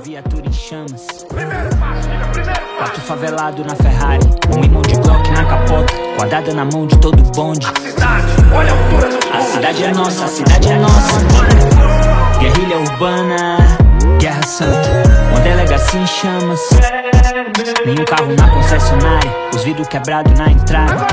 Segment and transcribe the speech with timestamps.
[0.00, 1.26] Viatura em chamas.
[2.78, 4.26] Quarto favelado na Ferrari.
[4.56, 5.94] Um imã de Glock na capota.
[6.16, 7.66] Quadrada na mão de todo bonde.
[9.32, 11.20] A cidade é nossa, a cidade é nossa.
[12.40, 13.58] Guerrilha urbana,
[14.18, 14.88] guerra santa.
[15.30, 16.60] Uma delegacia em chamas.
[17.84, 19.30] Nenhum carro na concessionária.
[19.54, 21.06] Os vidros quebrados na entrada.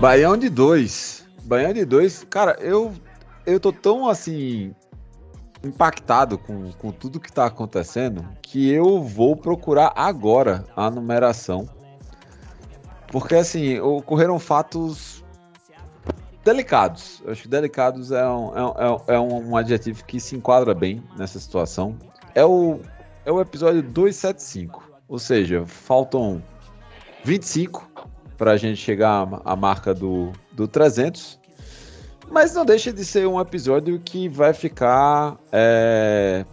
[0.00, 1.24] Baião de dois.
[1.44, 2.24] Baião de dois.
[2.28, 2.92] Cara, eu,
[3.46, 4.74] eu tô tão assim.
[5.64, 11.68] impactado com, com tudo que tá acontecendo que eu vou procurar agora a numeração.
[13.10, 15.24] Porque assim, ocorreram fatos
[16.44, 17.22] delicados.
[17.24, 21.02] Eu acho que delicados é um, é, um- é um, adjetivo que se enquadra bem
[21.16, 21.96] nessa situação.
[22.34, 22.80] É o,
[23.24, 24.82] é o episódio 275.
[25.08, 26.42] Ou seja, faltam
[27.24, 27.88] 25
[28.36, 31.40] para a gente chegar à- à marca do, do 300.
[32.30, 36.44] Mas não deixa de ser um episódio que vai ficar é,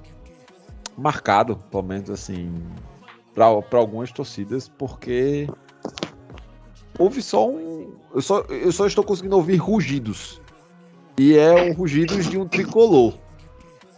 [0.97, 2.63] marcado, pelo menos assim,
[3.33, 5.47] para algumas torcidas, porque
[6.97, 7.95] houve só um.
[8.13, 10.41] Eu só, eu só estou conseguindo ouvir rugidos.
[11.17, 13.13] E é o rugidos de um tricolor.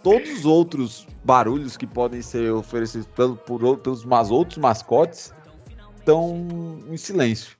[0.04, 3.62] Todos os outros barulhos que podem ser oferecidos pelo, por,
[4.06, 5.34] mas, outros mascotes
[5.98, 6.48] estão
[6.90, 7.58] em silêncio.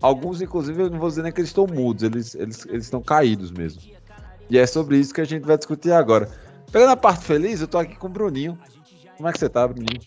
[0.00, 3.02] Alguns, inclusive, eu não vou dizer nem que eles estão mudos, eles, eles, eles estão
[3.02, 3.82] caídos mesmo.
[4.48, 6.28] E é sobre isso que a gente vai discutir agora.
[6.72, 8.58] Pegando a parte feliz, eu tô aqui com o Bruninho.
[9.16, 10.00] Como é que você tá, Bruninho?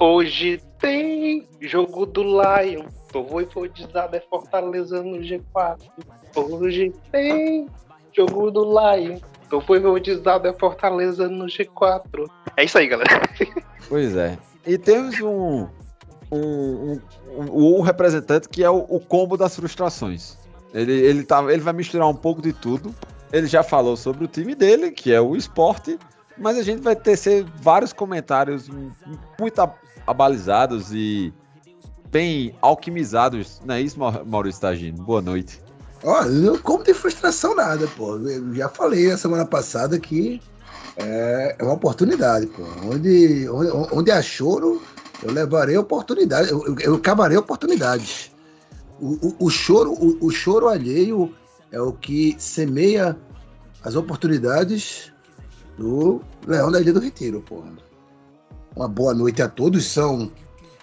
[0.00, 2.86] Hoje tem jogo do Lion.
[3.12, 5.78] Tô voivodizado é Fortaleza no G4.
[6.34, 7.66] Hoje tem
[8.16, 9.18] jogo do Lion.
[9.50, 12.26] Tô voivodizado é Fortaleza no G4.
[12.56, 13.20] É isso aí, galera.
[13.88, 14.38] Pois é.
[14.66, 15.68] E temos um.
[16.32, 17.00] Um, um,
[17.42, 20.36] um- o representante que é o, o combo das frustrações.
[20.74, 22.94] Ele, ele, tá, ele vai misturar um pouco de tudo.
[23.32, 25.98] Ele já falou sobre o time dele, que é o esporte,
[26.38, 28.68] mas a gente vai tecer vários comentários
[29.38, 29.74] muito ab-
[30.06, 31.32] abalizados e
[32.10, 33.60] bem alquimizados.
[33.64, 35.02] Não é isso, Mau- Maurício Tagino?
[35.02, 35.60] Boa noite.
[36.04, 38.16] Ó, não como de frustração nada, pô.
[38.16, 40.40] Eu já falei a semana passada que
[40.96, 42.62] é, é uma oportunidade, pô.
[42.92, 44.82] Onde, onde, onde há choro,
[45.22, 48.30] eu levarei oportunidade, eu, eu, eu acabarei oportunidades.
[49.00, 51.34] O, o, o choro, o, o choro alheio
[51.70, 53.16] é o que semeia
[53.82, 55.12] as oportunidades
[55.78, 57.62] do Leão da Ilha do Retiro, pô.
[58.76, 59.86] Uma boa noite a todos.
[59.86, 60.30] São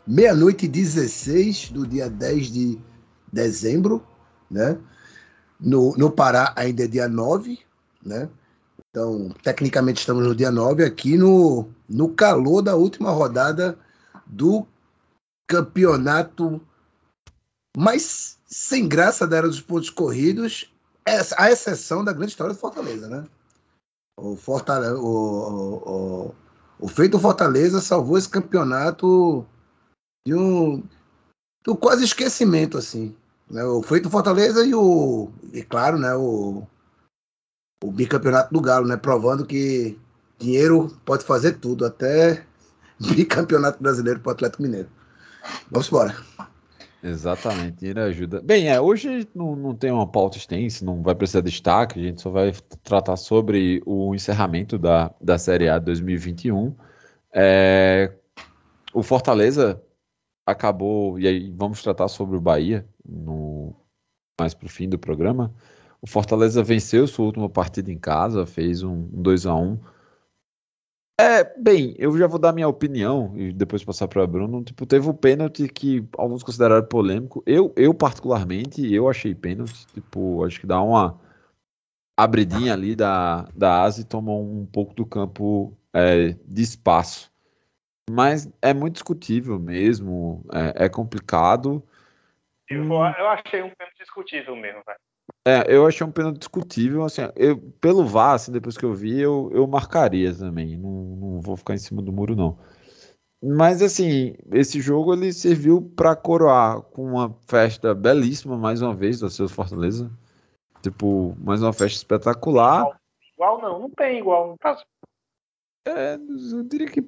[0.05, 2.79] meia-noite e 16 do dia 10 de
[3.31, 4.03] dezembro,
[4.49, 4.77] né?
[5.59, 7.59] No, no Pará ainda é dia 9,
[8.03, 8.29] né?
[8.89, 13.77] Então, tecnicamente estamos no dia 9 aqui no, no calor da última rodada
[14.29, 14.65] do
[15.47, 16.61] campeonato
[17.75, 20.71] mais sem graça da era dos pontos corridos,
[21.37, 23.25] a exceção da grande história do Fortaleza, né?
[24.17, 26.35] O, Fortaleza, o, o, o,
[26.79, 29.45] o feito Fortaleza salvou esse campeonato
[30.25, 30.83] de um
[31.63, 33.15] do quase esquecimento, assim
[33.49, 36.63] né, o feito Fortaleza e o e claro né o,
[37.83, 39.97] o bicampeonato do Galo né provando que
[40.37, 42.45] dinheiro pode fazer tudo até
[42.99, 44.89] bicampeonato brasileiro para o Atlético Mineiro
[45.71, 46.15] vamos embora
[47.01, 48.41] Exatamente, ele ajuda.
[48.41, 52.03] Bem, é, hoje não, não tem uma pauta extensa, não vai precisar de destaque, a
[52.03, 56.75] gente só vai tratar sobre o encerramento da, da Série A 2021.
[57.33, 58.13] É,
[58.93, 59.81] o Fortaleza
[60.45, 63.73] acabou, e aí vamos tratar sobre o Bahia no,
[64.37, 65.53] mais para o fim do programa.
[66.01, 69.79] O Fortaleza venceu sua última partida em casa, fez um, um 2 a 1
[71.19, 74.63] É, bem, eu já vou dar minha opinião e depois passar para Bruno.
[74.63, 77.43] Tipo, teve um pênalti que alguns consideraram polêmico.
[77.45, 79.85] Eu, eu particularmente, eu achei pênalti.
[79.87, 81.19] Tipo, acho que dá uma
[82.17, 87.29] abridinha ali da, da asa e tomou um pouco do campo é, de espaço.
[88.09, 91.83] Mas é muito discutível mesmo, é, é complicado.
[92.69, 94.99] Eu, eu achei um pênalti discutível mesmo, velho.
[95.47, 99.19] É, eu achei um pênalti discutível, assim, eu, pelo VAR, assim, depois que eu vi,
[99.19, 102.57] eu, eu marcaria também, não, não vou ficar em cima do muro, não.
[103.41, 109.19] Mas assim, esse jogo ele serviu para coroar com uma festa belíssima mais uma vez
[109.19, 110.11] do seu Fortaleza.
[110.81, 112.99] Tipo, mais uma festa espetacular.
[113.33, 114.57] Igual não, não tem igual.
[114.59, 114.77] Tá,
[115.87, 117.01] É, eu diria que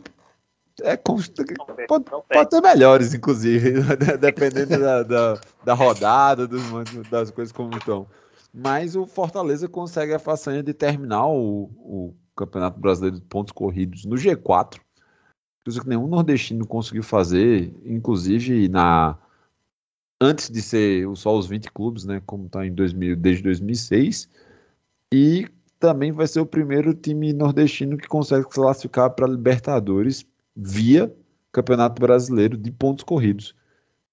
[0.82, 3.74] é pode, pode ter melhores, inclusive,
[4.20, 6.62] dependendo da, da, da rodada, dos,
[7.10, 8.08] das coisas como estão.
[8.54, 14.06] Mas o Fortaleza consegue a façanha de terminar o, o Campeonato Brasileiro de Pontos Corridos
[14.06, 14.80] no G4,
[15.64, 19.18] coisa que nenhum nordestino conseguiu fazer, inclusive na
[20.20, 24.30] antes de ser só os 20 clubes, né, como está em 2000, desde 2006,
[25.12, 25.48] e
[25.80, 30.24] também vai ser o primeiro time nordestino que consegue se classificar para Libertadores
[30.56, 31.14] via
[31.52, 33.56] Campeonato Brasileiro de pontos corridos.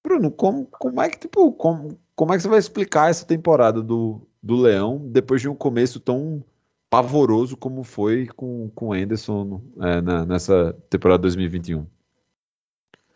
[0.03, 3.81] Bruno, como, como é que tipo, como, como é que você vai explicar essa temporada
[3.81, 6.43] do, do Leão depois de um começo tão
[6.89, 11.85] pavoroso como foi com, com Anderson é, na- nessa temporada 2021?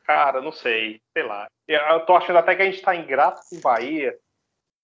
[0.05, 1.47] Cara, não sei, sei lá.
[1.67, 4.17] Eu, eu tô achando até que a gente tá ingrato com o Bahia,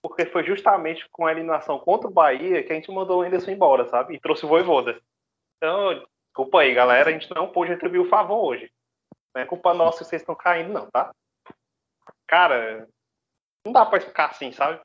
[0.01, 3.51] porque foi justamente com a eliminação contra o Bahia que a gente mandou o Anderson
[3.51, 4.15] embora, sabe?
[4.15, 4.99] E trouxe o Voivoda.
[5.57, 8.71] Então, desculpa aí, galera, a gente não pôde retribuir o favor hoje.
[9.35, 11.11] Não é culpa nossa se vocês estão caindo, não, tá?
[12.27, 12.87] Cara,
[13.65, 14.79] não dá pra explicar assim, sabe?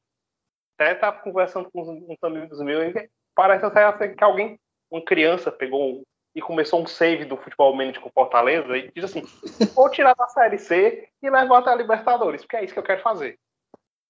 [0.78, 4.58] Até tava conversando com uns, uns amigos meus e parece até que alguém,
[4.90, 6.02] uma criança, pegou um-
[6.36, 9.22] e começou um save do futebol manager com Fortaleza e diz assim:
[9.76, 12.84] vou tirar da Série C e levar até a Libertadores, porque é isso que eu
[12.84, 13.38] quero fazer.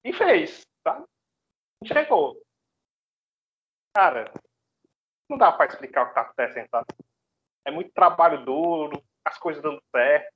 [0.03, 1.05] E fez, tá?
[1.85, 2.41] Chegou.
[3.95, 4.33] Cara,
[5.29, 6.85] não dá pra explicar o que tá acontecendo, tá?
[7.65, 10.33] É muito trabalho duro, as coisas dando certo.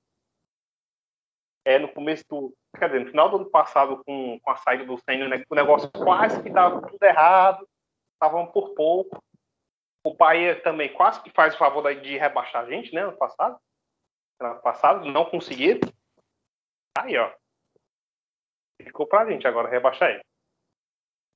[1.65, 2.55] É, no começo do.
[2.79, 5.55] Quer dizer, no final do ano passado, com, com a saída do Senna, né, o
[5.55, 7.69] negócio quase que dava tudo errado,
[8.15, 9.23] estavam por pouco.
[10.05, 13.59] O Bahia também quase que faz o favor de rebaixar a gente, né, ano passado.
[14.41, 15.81] Ano passado, não conseguiram.
[16.97, 17.31] Aí, ó.
[18.81, 20.23] Ficou pra gente agora rebaixar ele.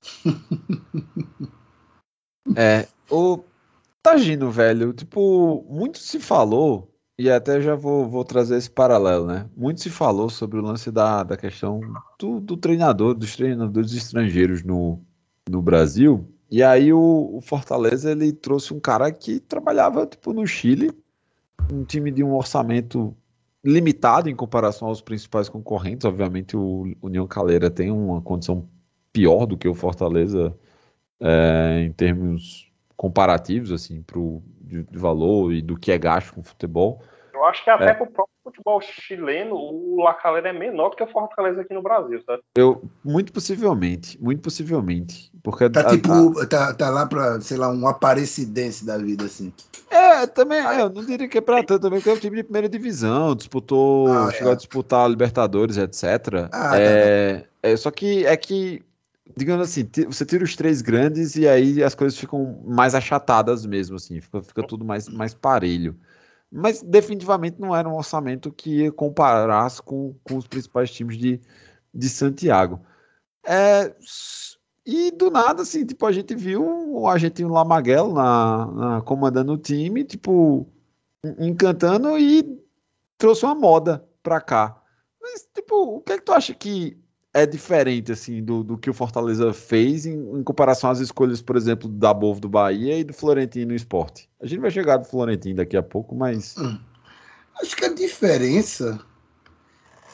[2.56, 3.44] É, o
[4.02, 9.49] Tagino, velho, tipo, muito se falou, e até já vou, vou trazer esse paralelo, né?
[9.56, 11.81] Muito se falou sobre o lance da, da questão
[12.19, 15.00] do, do treinador, dos treinadores estrangeiros no,
[15.49, 16.28] no Brasil.
[16.50, 20.90] E aí o, o Fortaleza, ele trouxe um cara que trabalhava, tipo, no Chile,
[21.72, 23.16] um time de um orçamento
[23.64, 26.05] limitado em comparação aos principais concorrentes.
[26.05, 28.69] Obviamente o União Calera tem uma condição
[29.12, 30.56] pior do que o Fortaleza
[31.20, 32.71] é, em termos
[33.02, 37.02] comparativos, assim, pro, de, de valor e do que é gasto com futebol.
[37.34, 37.94] Eu acho que até É.
[37.94, 42.22] pro próprio futebol chileno, o Lacalera é menor do que o Fortaleza aqui no Brasil,
[42.25, 42.43] sabe?
[42.56, 47.72] Eu, muito possivelmente, muito possivelmente, porque Tá a- tipo, tá, tá lá pra, sei lá,
[47.72, 49.52] um aparecidense da vida, assim.
[49.90, 52.37] É, também, é, eu não diria que é pra tanto também, porque é um time
[52.37, 54.52] de primeira divisão, disputou, Ah, chegou é.
[54.52, 56.48] a disputar a Libertadores, etc.
[56.52, 58.81] Ah, é, é, só que é que,
[59.37, 63.96] digamos assim, você tira os três grandes e aí as coisas ficam mais achatadas mesmo,
[63.96, 65.99] assim, fica, fica tudo mais, mais parelho.
[66.50, 71.40] Mas definitivamente não era um orçamento que comparasse com, com os principais times de,
[71.94, 72.81] de Santiago.
[73.44, 73.94] É,
[74.84, 76.62] e do nada, assim, tipo, a gente viu
[76.93, 80.67] o argentino Lamaguel na, na- comandando o time, tipo,
[81.25, 82.61] en- encantando e
[83.17, 84.81] trouxe uma moda pra cá.
[85.20, 86.99] Mas, tipo, o que é que tu acha que
[87.34, 91.56] é diferente, assim, do, do que o Fortaleza fez em, em comparação às escolhas, por
[91.56, 94.29] exemplo, da Bovo do Bahia e do Florentino no esporte?
[94.41, 96.55] A gente vai chegar do Florentino daqui a pouco, mas.
[97.60, 99.01] Acho que a diferença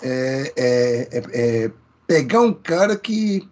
[0.02, 1.72] é, é- é- é
[2.06, 3.48] pegar um cara que,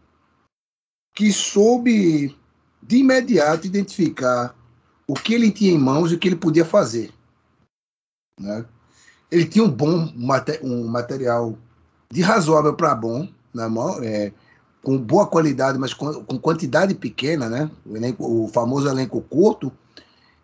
[1.14, 2.36] que soube
[2.82, 4.54] de imediato identificar
[5.08, 7.12] o que ele tinha em mãos e o que ele podia fazer.
[8.38, 8.64] né?
[9.30, 10.12] Ele tinha um bom
[10.62, 11.58] um material
[12.10, 14.32] de razoável para bom na mão, é,
[14.82, 17.70] com boa qualidade, mas com, com quantidade pequena, né?
[17.84, 19.72] O, elenco- o famoso elenco curto.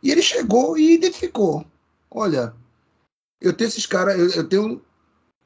[0.02, 1.64] E ele chegou e identificou.
[2.10, 2.52] Olha,
[3.40, 4.82] eu tenho esses caras, eu, eu tenho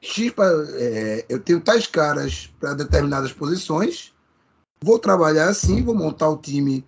[0.01, 4.13] X pra, é, eu tenho tais caras para determinadas posições.
[4.81, 6.85] Vou trabalhar assim, vou montar o time.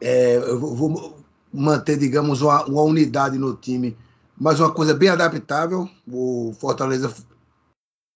[0.00, 3.96] é, eu vou, manter, digamos, uma, uma unidade no time,
[4.36, 5.88] mas uma coisa bem adaptável.
[6.06, 7.14] O Fortaleza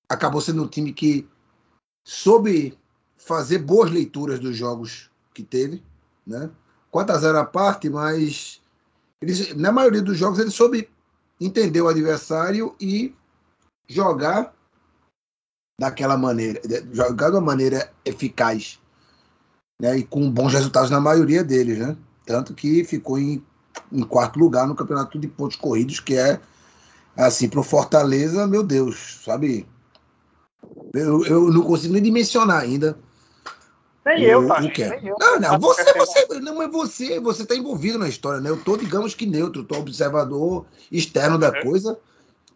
[0.09, 1.29] acabou sendo um time que
[2.07, 2.79] soube
[3.17, 5.83] fazer boas leituras dos jogos que teve,
[6.27, 6.51] né?
[6.91, 8.63] 4 a 0 à parte, mas
[9.57, 10.89] na maioria dos jogos ele soube
[11.41, 13.15] entender o adversário e
[13.87, 14.55] jogar
[15.79, 16.61] daquela maneira,
[16.93, 18.81] jogar de uma maneira eficaz,
[19.81, 19.99] né?
[19.99, 21.97] E com bons resultados na maioria deles, né?
[22.25, 23.45] Tanto que ficou em,
[23.93, 26.41] em quarto lugar no campeonato de pontos corridos, que é
[27.17, 29.67] assim, pro Fortaleza, meu Deus, sabe?
[30.95, 32.99] Eu, eu não consigo nem dimensionar ainda.
[34.05, 34.63] Nem eu, o- tá?
[34.63, 34.89] o que é.
[34.91, 35.17] Nem eu.
[35.19, 38.49] Não, não, você, você, não, mas você, você tá envolvido na história, né?
[38.49, 41.63] Eu tô, digamos que neutro, tô observador externo da Uhum.
[41.63, 41.99] coisa,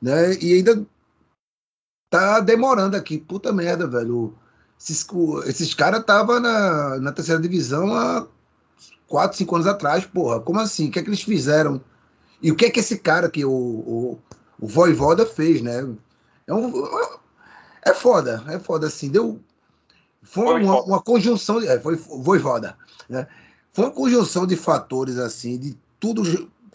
[0.01, 0.35] né?
[0.41, 0.85] E ainda
[2.11, 3.19] tá demorando aqui.
[3.19, 4.35] Puta merda, velho.
[4.81, 5.07] Esses,
[5.47, 8.27] esses caras estavam na, na terceira divisão há
[9.07, 10.41] 4, 5 anos atrás, porra.
[10.41, 10.89] Como assim?
[10.89, 11.81] O que é que eles fizeram?
[12.41, 14.19] E o que é que esse cara que o, o,
[14.61, 15.87] o Voivoda fez, né?
[16.47, 16.85] É, um,
[17.85, 19.09] é foda, é foda, assim.
[19.11, 19.41] Deu.
[20.23, 21.61] Foi uma, uma conjunção.
[21.61, 22.77] de- É, foi Voivoda,
[23.09, 23.27] né?
[23.73, 26.23] Foi uma conjunção de fatores, assim, de tudo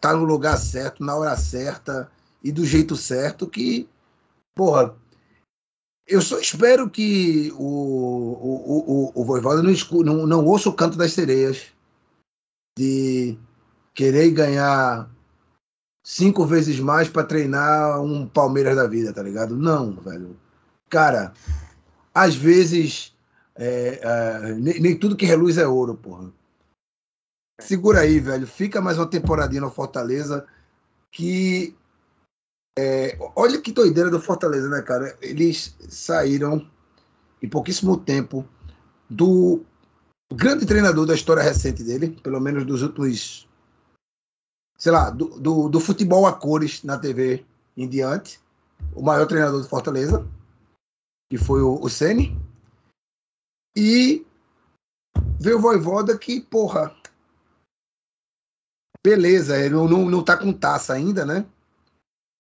[0.02, 2.12] tá no lugar certo, na hora certa
[2.44, 3.88] e do jeito certo que,
[4.56, 4.96] porra,
[6.08, 10.70] eu só espero que o, o, o, o, o Voivoda não, escu- não, não ouça
[10.70, 11.68] o canto das sereias
[12.78, 13.38] de
[13.94, 15.10] querer ganhar
[16.06, 19.56] cinco vezes mais para treinar um Palmeiras da vida, tá ligado?
[19.58, 20.38] Não, velho.
[20.90, 21.34] Cara,
[22.14, 23.16] às vezes
[23.56, 26.32] é, é, nem, nem tudo que reluz é ouro, porra.
[27.60, 28.46] Segura aí, velho.
[28.46, 30.48] Fica mais uma temporadinha no Fortaleza
[31.12, 31.76] que
[32.78, 35.18] é, olha que doideira do Fortaleza, né, cara?
[35.20, 36.70] Eles saíram
[37.42, 38.48] em pouquíssimo tempo
[39.10, 39.64] do
[40.32, 43.50] grande treinador da história recente dele, pelo menos dos últimos,
[44.78, 47.44] sei lá, do, do, do futebol a cores na TV
[47.76, 48.40] em diante,
[48.94, 50.28] o maior treinador do Fortaleza,
[51.30, 52.38] que foi o, o Ceni,
[53.76, 54.26] e
[55.40, 56.96] veio o Voivoda que, porra,
[59.06, 61.46] beleza, ele não, não, não tá com taça ainda, né?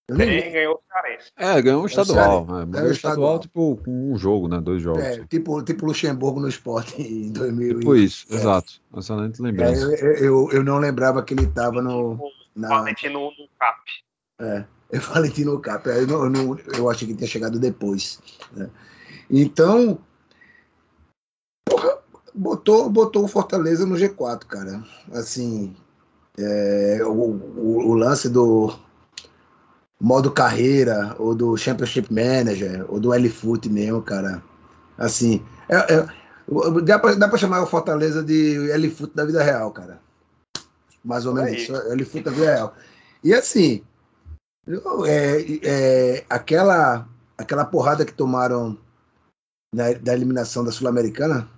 [0.09, 1.31] Ele ganhou o Cearense.
[1.35, 2.45] É, ganhou um estadual.
[2.47, 2.61] Sério?
[2.61, 3.39] É, Ganhou o estadual, estadual.
[3.39, 4.61] tipo, com um jogo, né?
[4.61, 5.03] Dois jogos.
[5.03, 7.79] é, tipo, tipo Luxemburgo no esporte em 2000.
[7.79, 8.35] Tipo isso, é.
[8.35, 8.81] exato.
[8.95, 9.81] Excelente É, lembrança.
[10.01, 12.13] eu, eu, eu não lembrava que ele estava no.
[12.13, 13.81] O Na, Valentino no CAP.
[14.39, 14.65] eu
[15.01, 18.19] falei no Cap, eu, não, eu, não- eu achei que tinha chegado depois.
[18.53, 18.69] né?
[19.29, 19.99] Então,
[21.69, 21.97] porra,
[22.33, 24.83] botou, botou o Fortaleza no G4, cara.
[25.11, 25.75] Assim,
[26.37, 28.73] é, o, o, o lance do
[29.99, 34.43] modo carreira, ou do Championship Manager, ou do L-Foot mesmo, cara.
[34.97, 36.07] Assim, é, é,
[36.83, 39.99] dá, pra, dá pra chamar o Fortaleza de L-Foot da vida real, cara.
[41.03, 42.75] Mais ou menos isso, L-Foot da vida real.
[43.23, 43.83] E assim,
[45.05, 47.07] é, é, aquela,
[47.37, 48.77] aquela porrada que tomaram
[49.73, 51.49] na- da eliminação da Sul-Americana,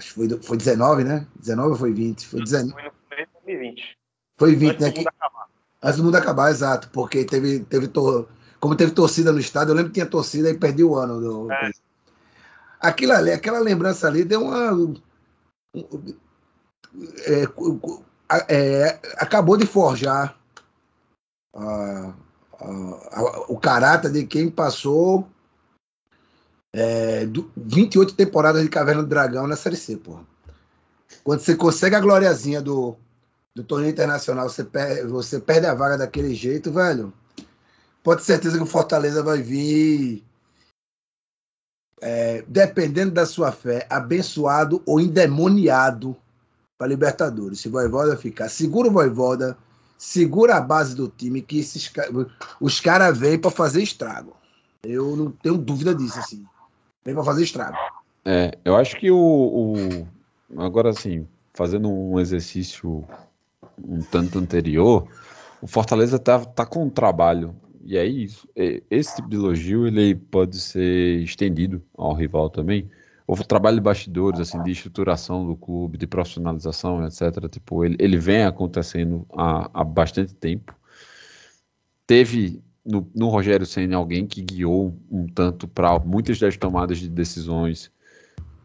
[0.00, 1.26] acho que foi, foi 19, né?
[1.36, 2.26] 19 ou foi 20?
[2.26, 2.72] Foi 19.
[2.72, 3.96] Foi no começo de 2020.
[4.38, 4.88] Foi 20, Antes né?
[4.88, 5.48] do Que, mundo acabar.
[5.82, 6.88] antes do mundo acabar, exato.
[6.90, 8.26] Porque teve, teve tor-
[8.58, 11.20] como teve torcida no estádio, eu lembro que tinha torcida e perdi o ano.
[11.20, 11.70] Do, É.
[12.80, 14.70] Aquilo ali, aquela lembrança ali deu uma.
[17.26, 17.44] é,
[18.48, 20.34] é, acabou de forjar
[22.64, 25.26] a- o caráter de quem passou
[26.72, 30.24] é, do- 28 temporadas de Caverna do Dragão na Série C, porra.
[31.24, 32.96] Quando você consegue a gloriazinha do,
[33.54, 37.12] do torneio internacional, você, per- você perde a vaga daquele jeito, velho.
[38.02, 40.24] Pode ter certeza que o Fortaleza vai vir,
[42.00, 46.16] é, dependendo da sua fé, abençoado ou endemoniado
[46.78, 47.60] para Libertadores.
[47.60, 49.58] Se Voivoda ficar, segura o Voivoda,
[50.00, 51.92] segura a base do time, que esses,
[52.58, 54.34] os caras vêm para fazer estrago.
[54.82, 56.42] Eu não tenho dúvida disso, assim.
[57.04, 57.76] Vem para fazer estrago.
[58.24, 60.08] É, eu acho que o, o-
[60.56, 63.04] Agora, assim, fazendo um exercício
[63.78, 65.06] um tanto anterior,
[65.60, 67.54] o Fortaleza tá, tá com um trabalho.
[67.84, 68.48] E é isso.
[68.56, 72.90] é- Esse tipo de elogio ele pode ser estendido ao rival também.
[73.32, 77.48] O trabalho de bastidores, assim, de estruturação do clube, de profissionalização, etc.
[77.48, 80.74] Tipo, ele, ele vem acontecendo há, há bastante tempo.
[82.08, 87.08] Teve no, no Rogério Senna alguém que guiou um tanto para muitas das tomadas de
[87.08, 87.92] decisões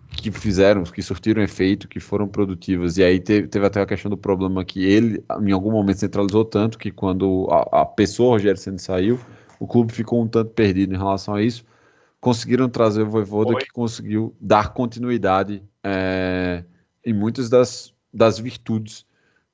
[0.10, 2.98] que fizeram, que surtiram efeito, que foram produtivas.
[2.98, 6.44] E aí teve, teve até a questão do problema que ele, em algum momento, centralizou
[6.44, 9.20] tanto que quando a, a pessoa Rogério Senna saiu,
[9.60, 11.64] o clube ficou um tanto perdido em relação a isso.
[12.26, 13.62] Conseguiram trazer o Voivoda Foi.
[13.62, 16.64] que conseguiu dar continuidade é,
[17.06, 19.06] em muitas das, das virtudes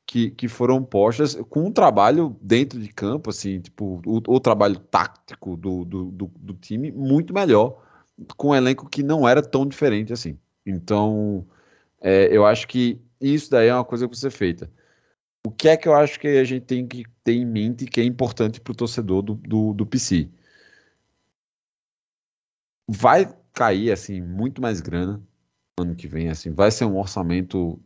[0.06, 4.80] que, que foram postas com um trabalho dentro de campo, assim, tipo, o, o trabalho
[4.80, 7.84] tático do, do, do, do time muito melhor,
[8.38, 10.38] com um elenco que não era tão diferente assim.
[10.66, 11.46] Então,
[12.00, 14.72] é, eu acho que isso daí é uma coisa que precisa ser feita.
[15.46, 18.00] O que é que eu acho que a gente tem que ter em mente que
[18.00, 20.30] é importante para o torcedor do, do, do PC?
[22.90, 25.22] Vai cair, assim, muito mais grana
[25.80, 27.80] ano que vem, assim, vai ser um orçamento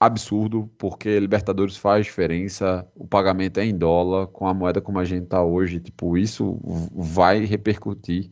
[0.00, 5.04] absurdo, porque Libertadores faz diferença, o pagamento é em dólar, com a moeda como a
[5.04, 6.58] gente tá hoje, tipo, isso
[6.92, 8.30] vai repercutir,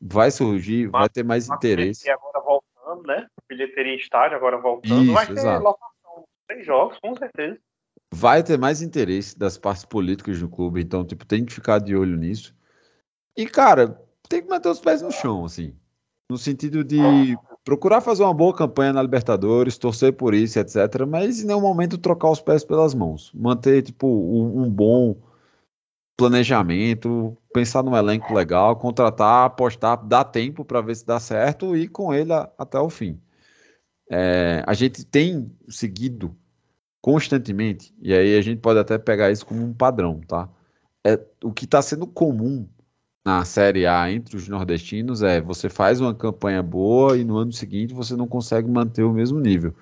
[0.00, 2.06] vai surgir, vai ter mais interesse.
[2.06, 3.26] E agora voltando, né?
[3.48, 5.04] Bilheteria estádio, agora voltando.
[5.04, 5.64] Isso, vai ter exato.
[5.64, 6.24] lotação.
[6.48, 7.58] Três jogos, com certeza.
[8.12, 11.96] vai ter mais interesse das partes políticas do clube, então, tipo, tem que ficar de
[11.96, 12.54] olho nisso.
[13.36, 15.74] E, cara, tem que manter os pés no chão, assim,
[16.30, 21.42] no sentido de procurar fazer uma boa campanha na Libertadores, torcer por isso, etc, mas
[21.42, 23.32] em nenhum momento trocar os pés pelas mãos.
[23.34, 25.16] Manter, tipo, um, um bom
[26.16, 31.82] planejamento, pensar num elenco legal, contratar, apostar, dar tempo para ver se dá certo e
[31.82, 33.20] ir com ele a- até o fim.
[34.10, 36.34] É, a gente tem seguido
[37.02, 40.48] constantemente, e aí a gente pode até pegar isso como um padrão, tá?
[41.06, 42.66] É, o que está sendo comum
[43.26, 47.52] na Série A entre os nordestinos é você faz uma campanha boa e no ano
[47.52, 49.74] seguinte você não consegue manter o mesmo nível.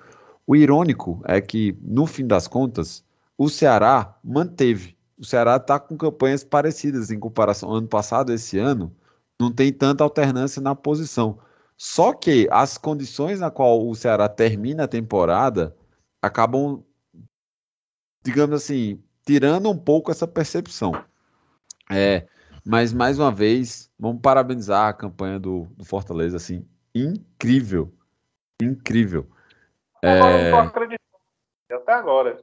[0.47, 3.05] O irônico é que, no fim das contas,
[3.37, 4.97] o Ceará manteve.
[5.15, 8.91] O Ceará está com campanhas parecidas em comparação ao ano passado, esse ano,
[9.39, 11.37] não tem tanta alternância na posição.
[11.77, 15.75] Só que as condições na qual o Ceará termina a temporada
[16.19, 16.83] acabam
[18.23, 20.93] digamos assim, tirando um pouco essa percepção.
[21.91, 22.25] É,
[22.65, 27.93] mas mais uma vez, vamos parabenizar a campanha do, do Fortaleza, assim, incrível,
[28.61, 29.29] incrível.
[30.03, 31.05] Agora eu não tô acreditando.
[31.71, 32.39] Até agora.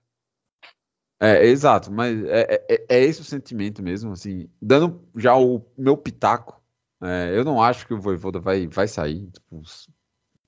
[1.20, 5.96] É, exato, mas é, é, é esse o sentimento mesmo, assim, dando já o meu
[5.96, 6.60] pitaco,
[7.00, 9.62] é, eu não acho que o Voivoda vai, vai sair, tipo,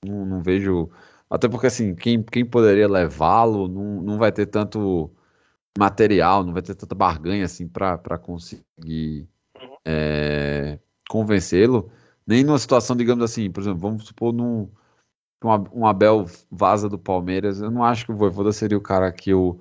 [0.05, 0.89] não, não vejo,
[1.29, 5.09] até porque assim, quem, quem poderia levá-lo não, não vai ter tanto
[5.77, 9.29] material, não vai ter tanta barganha assim para conseguir
[9.85, 11.89] é, convencê-lo,
[12.25, 14.67] nem numa situação, digamos assim, por exemplo, vamos supor num,
[15.43, 19.11] um, um Abel vaza do Palmeiras, eu não acho que o Voivoda seria o cara
[19.11, 19.59] que o,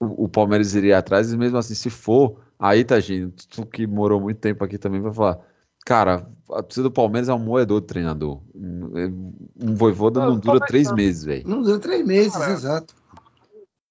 [0.00, 3.86] o, o Palmeiras iria atrás, e mesmo assim, se for, aí tá, gente, tu que
[3.86, 5.38] morou muito tempo aqui também vai falar,
[5.86, 10.92] cara, a torcida do Palmeiras é um moedor de treinador, um Voivoda não dura três
[10.92, 11.48] meses, velho.
[11.48, 12.52] Não dura três meses, Caramba.
[12.52, 12.94] exato.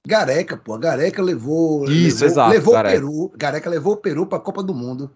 [0.07, 0.77] Gareca, pô.
[0.77, 1.85] Gareca levou.
[1.85, 2.95] Isso, levou, exato, Levou Gareca.
[2.95, 3.31] o Peru.
[3.37, 5.11] Gareca levou o Peru pra Copa do Mundo.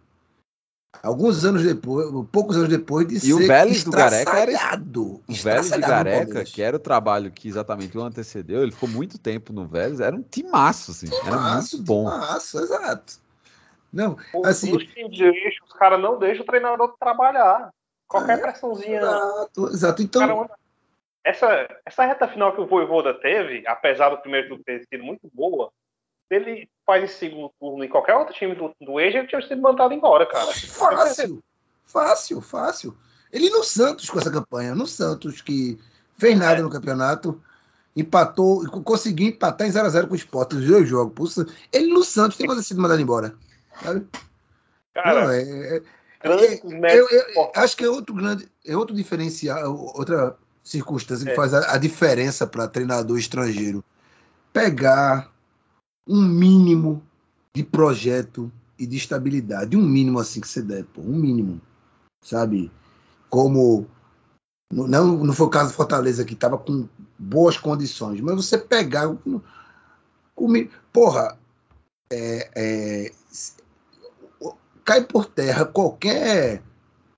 [1.01, 4.51] Alguns anos depois, poucos anos depois de E o ser Vélez do Gareca era-.
[5.27, 9.17] O Vélez no Gareca, que era o trabalho que exatamente o antecedeu, ele ficou muito
[9.17, 12.10] tempo no Vélez, era um timaço, assim, era Timaço, muito bom.
[12.10, 13.13] timaço, exato.
[13.91, 17.69] Não, O- Assim- Nos times de eixo, os caras não deixam o treinador trabalhar.
[18.08, 18.99] Qualquer pressãozinha.
[18.99, 20.01] exato, exato.
[20.01, 20.56] Então, cara
[21.23, 25.29] essa, essa reta final que o Voivoda teve, apesar do primeiro turno ter sido muito
[25.34, 25.71] boa,
[26.34, 29.62] ele faz esse segundo turno em qualquer outro time do, do eixo, ele tinha sido
[29.62, 30.52] mandado embora, cara.
[30.54, 31.43] fácil,
[31.86, 32.98] fácil, fácil.
[33.32, 35.80] Ele no Santos com essa campanha, no Santos que
[36.17, 37.41] fez nada no campeonato,
[37.96, 41.38] empatou, conseguiu empatar em 0x0 com o Sport, os dois jogos.
[41.72, 43.34] Ele no Santos tem que ter sido mandado embora.
[43.82, 44.06] Sabe?
[44.93, 45.41] Cara, Não, é,
[45.78, 45.82] é-
[46.22, 47.52] grandes eu, eu- esportivos.
[47.63, 51.36] acho que é outro grande, é outro diferencial, outra circunstância que É.
[51.36, 53.84] faz a, a diferença para treinador estrangeiro.
[54.54, 55.33] Pegar
[56.08, 57.02] um mínimo
[57.54, 61.62] de projeto e de estabilidade, um mínimo assim que você der, pô, um mínimo,
[62.22, 62.72] sabe?
[63.30, 63.88] Como
[64.72, 66.88] não, não foi o caso do Fortaleza que estava com
[67.18, 69.42] boas condições, mas você pegar o,
[70.92, 71.38] porra,
[72.12, 73.12] é, é,
[74.84, 76.63] cai por terra qualquer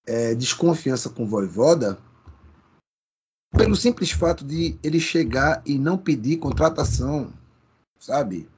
[0.06, 1.98] é, desconfiança com o Voivoda
[3.58, 7.32] pelo simples fato de ele chegar e não pedir contratação,
[7.98, 8.50] sabe?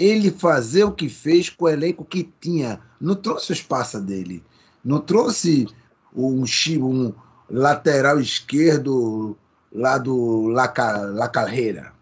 [0.00, 4.42] Ele fazer o que fez com o elenco que tinha, não trouxe os passos dele,
[4.84, 5.66] não trouxe
[6.14, 7.14] um, um
[7.50, 9.36] lateral esquerdo
[9.72, 11.92] lá do Laca, La Carreira,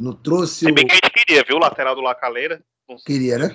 [0.00, 1.56] não trouxe Se o bem que a gente queria, viu?
[1.56, 2.62] O lateral do Lacaleira.
[2.88, 3.52] Não sei Queria, né?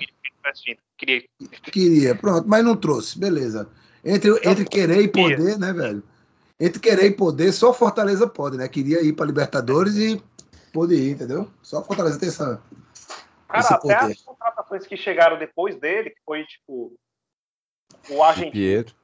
[0.98, 1.24] Queria.
[1.70, 3.68] Queria, pronto, mas não trouxe, beleza.
[4.04, 6.02] Entre, entre querer e poder, né, velho?
[6.58, 8.68] Entre querer e poder, só Fortaleza pode, né?
[8.68, 10.20] Queria ir para Libertadores e
[10.72, 11.48] pôde ir, entendeu?
[11.62, 12.60] Só Fortaleza tem essa.
[13.52, 14.12] Cara, Esse até poder.
[14.12, 16.94] as contratações que chegaram depois dele, que foi tipo
[18.08, 18.94] o argentino, Pietro.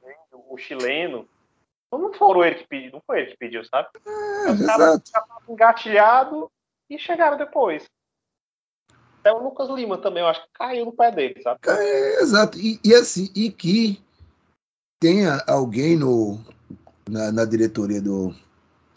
[0.49, 1.29] o chileno,
[1.91, 3.87] não foram ele que pediu, não foi ele que pediu, sabe?
[4.05, 6.47] É, Os caras estavam engatilhados
[6.89, 7.87] e chegaram depois.
[9.19, 11.59] Até o Lucas Lima também, eu acho que caiu no pé dele, sabe?
[11.67, 12.57] É, exato.
[12.57, 14.01] E, e assim, e que
[14.99, 16.39] tenha alguém no,
[17.07, 18.33] na, na diretoria do,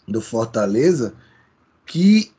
[0.09, 1.15] do Fortaleza
[1.85, 2.33] que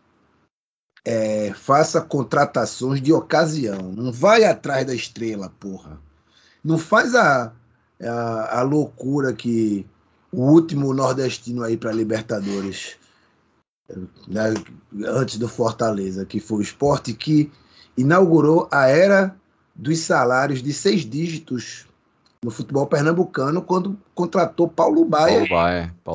[1.06, 3.92] é, faça contratações de ocasião.
[3.92, 6.00] Não vai atrás da estrela, porra.
[6.64, 7.52] Não faz a,
[8.02, 9.86] a, a loucura que
[10.32, 12.98] o último nordestino aí para Libertadores
[14.28, 14.54] né,
[15.06, 17.52] antes do Fortaleza, que foi o esporte que
[17.98, 19.36] inaugurou a era
[19.76, 21.86] dos salários de seis dígitos
[22.44, 25.46] no futebol pernambucano quando contratou Paulo Baia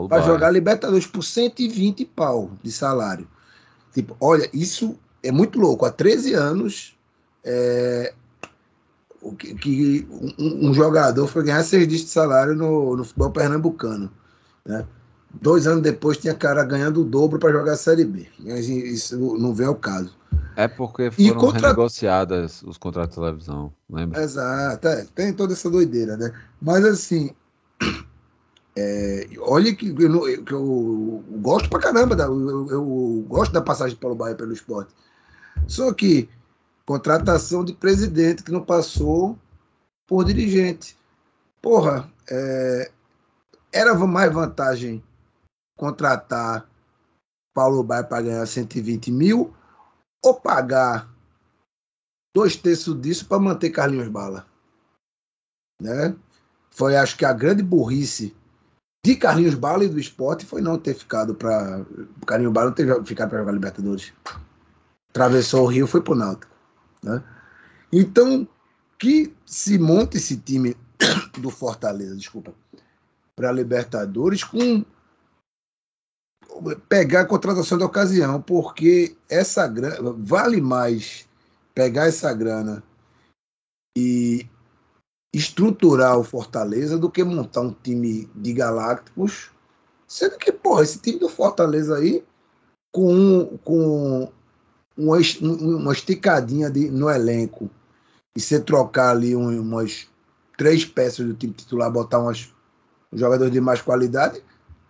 [0.09, 3.27] para jogar Libertadores por 120 pau de salário.
[3.93, 5.85] Tipo, olha, isso é muito louco.
[5.85, 6.97] Há 13 anos,
[7.45, 8.13] é,
[9.21, 13.31] o que, que um, um, jogador foi ganhar seis dígitos de salário no, no futebol
[13.31, 14.11] pernambucano.
[14.65, 14.87] Né?
[15.41, 18.27] Dois anos depois tinha cara ganhando o dobro para jogar a Série B.
[18.41, 20.17] Mas isso não vem ao caso.
[20.57, 21.61] É porque foram contra...
[21.61, 24.21] renegociadas os contratos de televisão, lembra?
[24.23, 26.33] Exato, é, tem toda essa doideira, né?
[26.61, 27.31] Mas assim,
[28.79, 33.95] é, olha que eu, que eu, gosto pra caramba, da, eu, eu, gosto da passagem
[33.95, 34.95] de Paulo Baia pelo esporte.
[35.67, 36.29] Só que
[36.87, 39.37] contratação de presidente que não passou
[40.07, 40.97] por dirigente.
[41.61, 42.93] Porra, é,
[43.73, 45.03] era mais vantagem
[45.77, 46.71] contratar
[47.53, 49.53] Paulo Baia para ganhar 120 mil
[50.25, 51.13] ou pagar
[52.33, 54.47] dois terços disso para manter Carlinhos Bala.
[55.83, 56.15] Né?
[56.71, 58.37] Foi, acho que, a grande burrice
[59.05, 61.85] de Carlinhos Bala e do esporte foi não ter ficado para.
[62.27, 64.13] Carlinhos Bala não ter ficado para jogar Libertadores.
[65.11, 66.53] Atravessou o Rio foi pro Náutico.
[67.03, 67.23] Né?
[67.93, 68.47] Então,
[68.99, 70.77] que se monte esse time
[71.39, 72.53] do Fortaleza, desculpa,
[73.35, 74.85] para Libertadores com
[76.89, 81.29] pegar a contratação da ocasião, porque essa grana vale mais
[81.75, 82.83] pegar essa grana
[83.97, 84.47] e
[85.39, 89.51] estruturar o Fortaleza do que montar um time de galácticos.
[90.07, 92.25] Sendo que, porra, esse time do Fortaleza aí,
[92.93, 94.33] com, com
[94.97, 97.71] uma, uma esticadinha de, no elenco,
[98.35, 100.09] e você trocar ali um, umas
[100.57, 102.53] três peças do time titular, botar umas,
[103.13, 104.43] um jogadores de mais qualidade,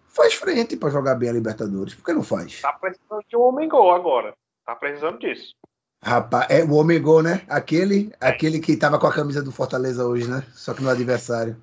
[0.06, 1.94] faz frente para jogar bem a Libertadores.
[1.94, 2.60] Por que não faz?
[2.60, 4.34] Tá precisando de um homem gol agora.
[4.64, 5.54] Tá precisando disso.
[6.02, 7.42] Rapaz, é o homem gol, né?
[7.48, 8.28] Aquele, é.
[8.28, 10.44] aquele que tava com a camisa do Fortaleza hoje, né?
[10.54, 11.60] Só que no adversário.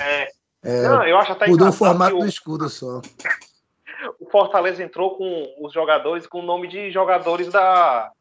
[0.00, 0.28] É.
[0.62, 2.20] é não, eu acho até Mudou o formato o...
[2.20, 3.00] do escudo só.
[4.20, 8.12] O Fortaleza entrou com os jogadores com o nome de jogadores da.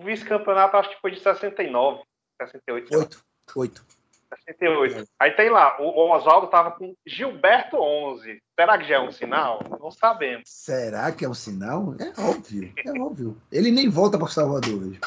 [0.00, 2.02] O vice-campeonato, acho que foi de 69,
[2.40, 2.96] 68.
[2.96, 3.24] 8.
[3.56, 3.86] 8.
[4.36, 5.08] 68.
[5.18, 8.40] Aí tem lá, o Oswaldo tava com Gilberto 11.
[8.58, 9.60] Será que já é um sinal?
[9.80, 10.44] Não sabemos.
[10.46, 11.94] Será que é um sinal?
[11.98, 13.36] É óbvio, é óbvio.
[13.50, 15.00] Ele nem volta para Salvador hoje.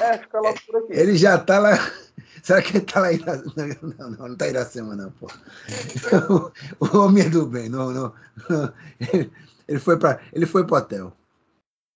[0.00, 0.92] É, fica logo por aqui.
[0.92, 1.72] Ele já tá lá.
[2.42, 5.28] Será que ele tá lá em Não, não, não tá em Iracema, não, pô.
[6.80, 8.14] O homem é do bem, não, não.
[8.48, 8.72] não.
[9.68, 11.16] Ele foi para ele foi pro hotel.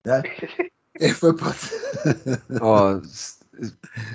[0.05, 0.23] Né?
[0.99, 2.41] Ele foi pro hotel.
[2.61, 3.01] Ó,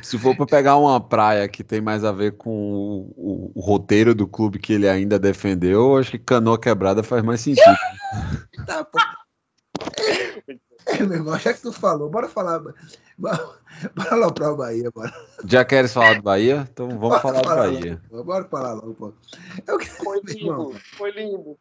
[0.02, 3.62] se for para pegar uma praia que tem mais a ver com o, o, o,
[3.62, 7.78] roteiro do clube que ele ainda defendeu, acho que canoa quebrada faz mais sentido.
[8.66, 9.00] tá, pô.
[10.88, 12.60] É, meu irmão, já que tu falou, bora falar.
[13.18, 13.56] Bora,
[13.96, 15.14] bora lá pra o Bahia, bora.
[15.46, 16.68] Já queres falar do Bahia?
[16.72, 18.02] Então vamos bora falar, falar do Bahia.
[18.10, 19.14] Logo, bora falar logo, pô.
[19.68, 21.58] Eu, foi lindo, foi lindo.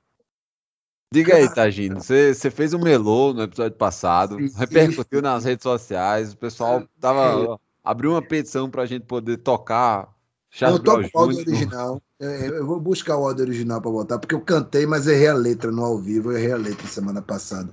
[1.12, 5.22] Diga aí, Tagino, você, você fez um melô no episódio passado, sim, repercutiu sim.
[5.22, 10.08] nas redes sociais, o pessoal tava abriu uma petição para a gente poder tocar.
[10.50, 12.02] Charles eu toco o áudio original.
[12.18, 15.70] Eu vou buscar o áudio original para botar, porque eu cantei, mas errei a letra
[15.70, 17.70] no ao vivo, eu errei a letra semana passada.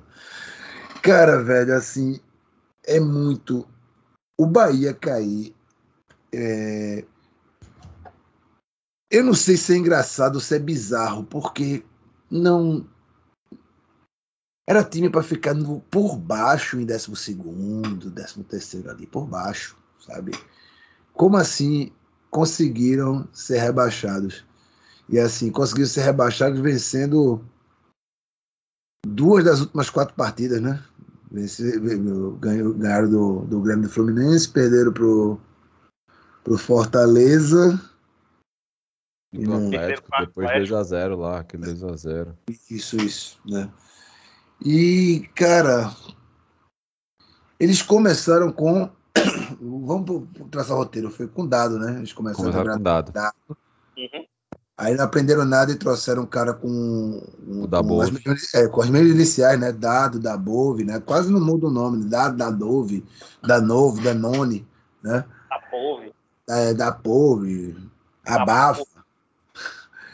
[1.02, 2.20] Cara, velho, assim,
[2.86, 3.68] é muito.
[4.38, 5.54] O Bahia cair.
[6.34, 7.04] É...
[9.10, 11.84] Eu não sei se é engraçado ou se é bizarro, porque
[12.30, 12.88] não.
[14.70, 19.78] Era time para ficar no, por baixo em 12 segundo, 13 terceiro ali, por baixo
[20.08, 20.32] sabe?
[21.14, 21.92] Como assim
[22.32, 24.46] conseguiram ser rebaixados?
[25.10, 27.46] E assim, conseguiram ser rebaixados vencendo
[29.06, 30.84] duas das últimas quatro partidas, né?
[32.40, 35.40] Ganharam do, do Grêmio do Fluminense, perderam pro,
[36.44, 37.80] pro Fortaleza.
[39.34, 42.34] E do Atlético, depois 2x0 lá, aquele 2x0.
[42.70, 43.70] Isso, isso, né?
[44.64, 45.94] E, cara,
[47.60, 48.90] eles começaram com
[49.70, 51.10] Vamos traçar o roteiro.
[51.10, 51.98] Foi com dado, né?
[51.98, 53.12] Eles começaram Começaram com dado.
[53.12, 53.36] dado.
[53.98, 54.26] Uhum.
[54.78, 58.82] Aí não aprenderam nada e trouxeram um cara com, o da com, as, é, com
[58.82, 59.72] as mesmas iniciais, né?
[59.72, 61.00] Dado, da Bove, né?
[61.00, 62.04] Quase não muda o nome.
[62.04, 62.10] Né?
[62.10, 63.04] Dado, da Dove,
[63.42, 64.68] da Novo, da None,
[65.02, 65.26] né?
[65.50, 66.14] Da Pove.
[66.48, 67.76] É, da Pove,
[68.24, 68.84] Abafa,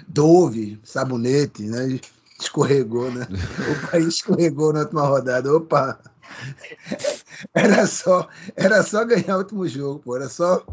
[0.07, 1.99] Dove, Sabonete, né?
[2.39, 3.27] Escorregou, né?
[3.85, 5.53] O país escorregou na última rodada.
[5.53, 5.99] Opa!
[7.53, 10.15] Era só, era só ganhar o último jogo, pô.
[10.15, 10.65] Era só,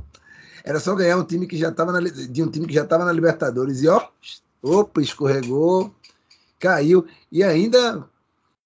[0.65, 3.13] era só ganhar um time que já estava de um time que já estava na
[3.13, 3.83] Libertadores.
[3.83, 4.09] E ó,
[4.63, 5.95] opa, escorregou,
[6.59, 7.07] caiu.
[7.31, 8.05] E ainda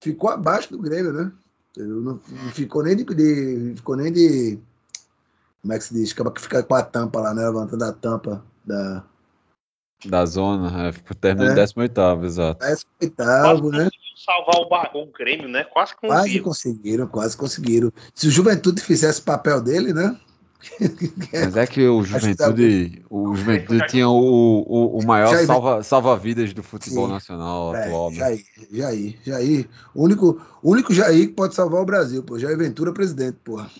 [0.00, 1.32] ficou abaixo do Grêmio, né?
[1.76, 4.58] Não, não ficou nem de, de, ficou nem de
[5.62, 6.12] como é que se diz?
[6.12, 7.42] Acaba que fica com a tampa lá, né?
[7.46, 9.02] Levantando a tampa da
[10.04, 11.54] da zona, é, terminou é.
[11.54, 12.62] 18, exato.
[12.62, 13.88] 18, né?
[14.14, 15.64] Salvar o, bar, o Grêmio, né?
[15.64, 16.22] Quase conseguiram.
[16.22, 17.92] Quase conseguiram, quase conseguiram.
[18.14, 20.16] Se o Juventude fizesse o papel dele, né?
[21.32, 25.34] Mas é que o Juventude, o Juventude tinha o, o, o maior
[25.82, 27.12] salva-vidas salva do futebol Sim.
[27.12, 28.10] nacional é, atual.
[28.10, 28.16] Né?
[28.16, 29.68] Jair, Jair, Jair.
[29.94, 32.38] O único, o único Jair que pode salvar o Brasil, pô.
[32.38, 33.70] Jair Ventura presidente, porra.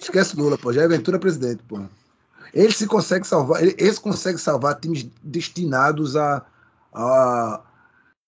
[0.00, 0.72] Esquece Lula, pô.
[0.72, 1.88] Jair Ventura presidente, porra.
[2.52, 6.44] Ele se consegue salvar, esse consegue salvar times destinados a.
[6.92, 7.60] a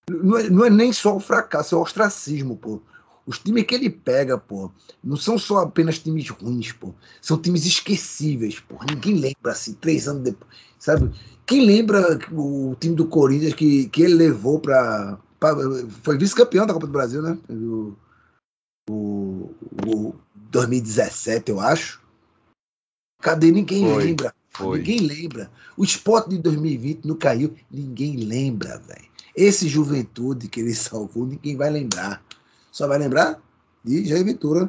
[0.09, 2.81] não, é, não é nem só o fracasso, é o ostracismo, pô.
[3.27, 4.71] Os times que ele pega, pô,
[5.05, 6.95] não são só apenas times ruins, pô.
[7.21, 8.79] São times esquecíveis, pô.
[8.89, 10.51] Ninguém lembra assim, três anos depois.
[10.79, 11.13] Sabe?
[11.45, 15.19] Quem lembra o time do Corinthians que, que ele levou para.
[16.03, 17.39] Foi vice-campeão da Copa do Brasil, né?
[17.51, 17.95] O,
[18.89, 19.55] o,
[19.87, 20.15] o
[20.51, 22.01] 2017, eu acho.
[23.21, 23.51] Cadê?
[23.51, 24.35] Ninguém foi, lembra.
[24.51, 24.79] Foi.
[24.79, 25.51] Ninguém lembra.
[25.77, 29.09] O esporte de 2020 não caiu, ninguém lembra, velho.
[29.39, 32.21] Esse juventude que ele salvou, ninguém vai lembrar.
[32.73, 33.41] Só vai lembrar
[33.85, 34.69] de Jair Ventura,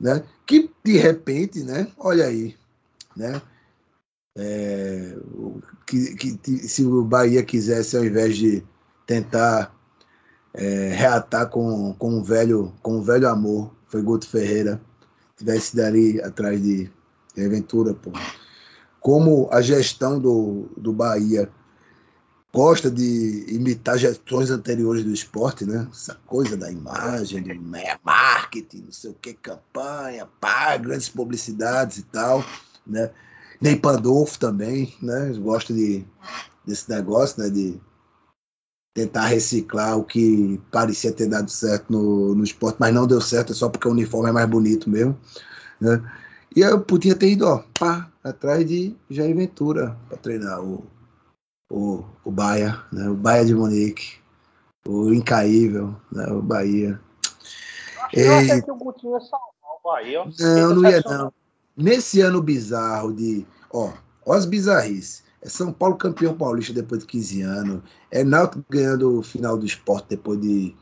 [0.00, 0.22] né?
[0.46, 1.88] Que de repente, né?
[1.98, 2.56] Olha aí,
[3.16, 3.42] né?
[4.38, 5.16] É,
[5.86, 8.62] que, que, se o Bahia quisesse, ao invés de
[9.06, 9.74] tentar
[10.54, 14.80] é, reatar com, com um velho com um velho amor, foi Guto Ferreira,
[15.36, 16.90] tivesse dali atrás de
[17.34, 18.12] Ventura, pô.
[19.00, 21.50] Como a gestão do, do Bahia
[22.56, 25.86] gosta de imitar gestões anteriores do esporte, né?
[25.92, 27.60] Essa coisa da imagem, de
[28.02, 32.42] marketing, não sei o que, campanha, pá, grandes publicidades e tal,
[32.86, 33.10] né?
[33.60, 35.34] Nem Pandolfo também, né?
[35.34, 36.02] Gosta de,
[36.66, 37.50] desse negócio, né?
[37.50, 37.78] De
[38.94, 43.52] tentar reciclar o que parecia ter dado certo no, no esporte, mas não deu certo,
[43.52, 45.14] é só porque o uniforme é mais bonito mesmo,
[45.78, 46.02] né?
[46.56, 50.86] E eu podia ter ido, ó, pá, atrás de Jair Ventura para treinar o,
[51.70, 53.08] o, o Baia, né?
[53.08, 54.18] o Baia de Monique,
[54.86, 56.26] o Incaível, né?
[56.28, 57.00] o Bahia.
[58.04, 58.62] Acho e...
[58.62, 60.24] que o Gutinho ia salvar o Bahia.
[60.38, 61.32] Não, não ia não.
[61.76, 63.92] Nesse ano bizarro de, ó,
[64.24, 65.24] ó as bizarrices.
[65.42, 67.82] É São Paulo campeão paulista depois de 15 anos.
[68.10, 70.74] É Náutico ganhando o final do esporte depois de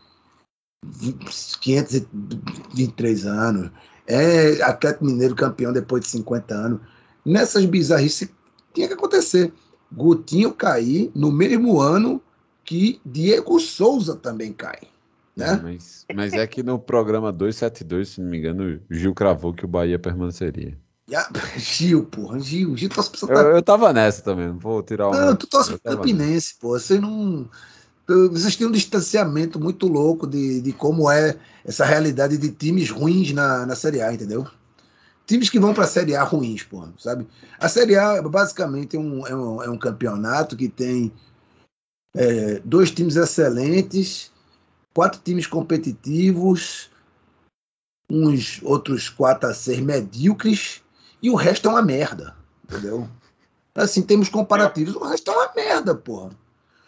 [1.60, 3.70] 523 anos
[4.06, 6.80] é Atlético Mineiro campeão depois de 50 anos.
[7.24, 8.28] Nessas bizarrices
[8.72, 9.52] tinha que acontecer.
[9.94, 12.20] Gutinho cair no mesmo ano
[12.64, 14.80] que Diego Souza também cai.
[15.36, 15.60] Né?
[15.62, 19.64] Mas, mas é que no programa 272, se não me engano, o Gil cravou que
[19.64, 20.78] o Bahia permaneceria.
[21.58, 25.12] Gil, porra, Gil, Gil pro eu, eu tava nessa também, não vou tirar o.
[25.12, 26.78] Não, tu torce pro Campinense, pô.
[26.78, 27.48] Você não
[28.06, 33.32] vocês têm um distanciamento muito louco de, de como é essa realidade de times ruins
[33.32, 34.46] na, na Série A, entendeu?
[35.26, 37.26] Times que vão para a Série A ruins, pô, sabe?
[37.58, 41.12] A Série A basicamente é um, é um, é um campeonato que tem
[42.14, 44.32] é, dois times excelentes,
[44.92, 46.90] quatro times competitivos,
[48.08, 50.82] uns outros quatro a seis medíocres,
[51.22, 53.08] e o resto é uma merda, entendeu?
[53.74, 56.30] Assim, temos comparativos, o resto é uma merda, porra.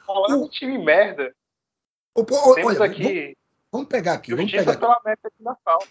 [0.07, 1.35] Falando em time merda.
[2.14, 3.37] Ô, pô, temos olha, aqui.
[3.72, 4.35] Vamos pegar aqui.
[4.35, 4.81] Vamos pegar aqui.
[4.81, 5.83] pela América de Natal.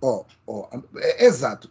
[0.00, 1.70] Ó, ó, é, exato.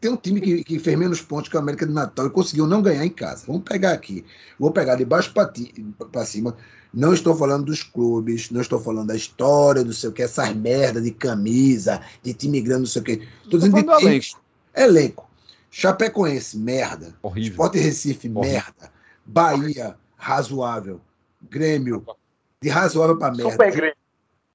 [0.00, 2.66] Tem um time que, que fez menos pontos que a América de Natal e conseguiu
[2.66, 3.44] não ganhar em casa.
[3.46, 4.24] Vamos pegar aqui.
[4.58, 6.56] Vou pegar de baixo para cima.
[6.92, 10.54] Não estou falando dos clubes, não estou falando da história, do sei o que, essas
[10.54, 13.28] merda de camisa, de time grande, não sei o que.
[13.44, 14.40] Estou dizendo de elenco.
[14.74, 15.28] elenco.
[15.70, 17.14] Chapecoense, merda.
[17.22, 17.50] Horrível.
[17.52, 18.52] Sport Recife, Horrível.
[18.52, 18.92] merda.
[19.26, 21.00] Bahia, razoável.
[21.50, 22.04] Grêmio,
[22.60, 23.52] de razoável para merda.
[23.52, 24.07] Super Grêmio.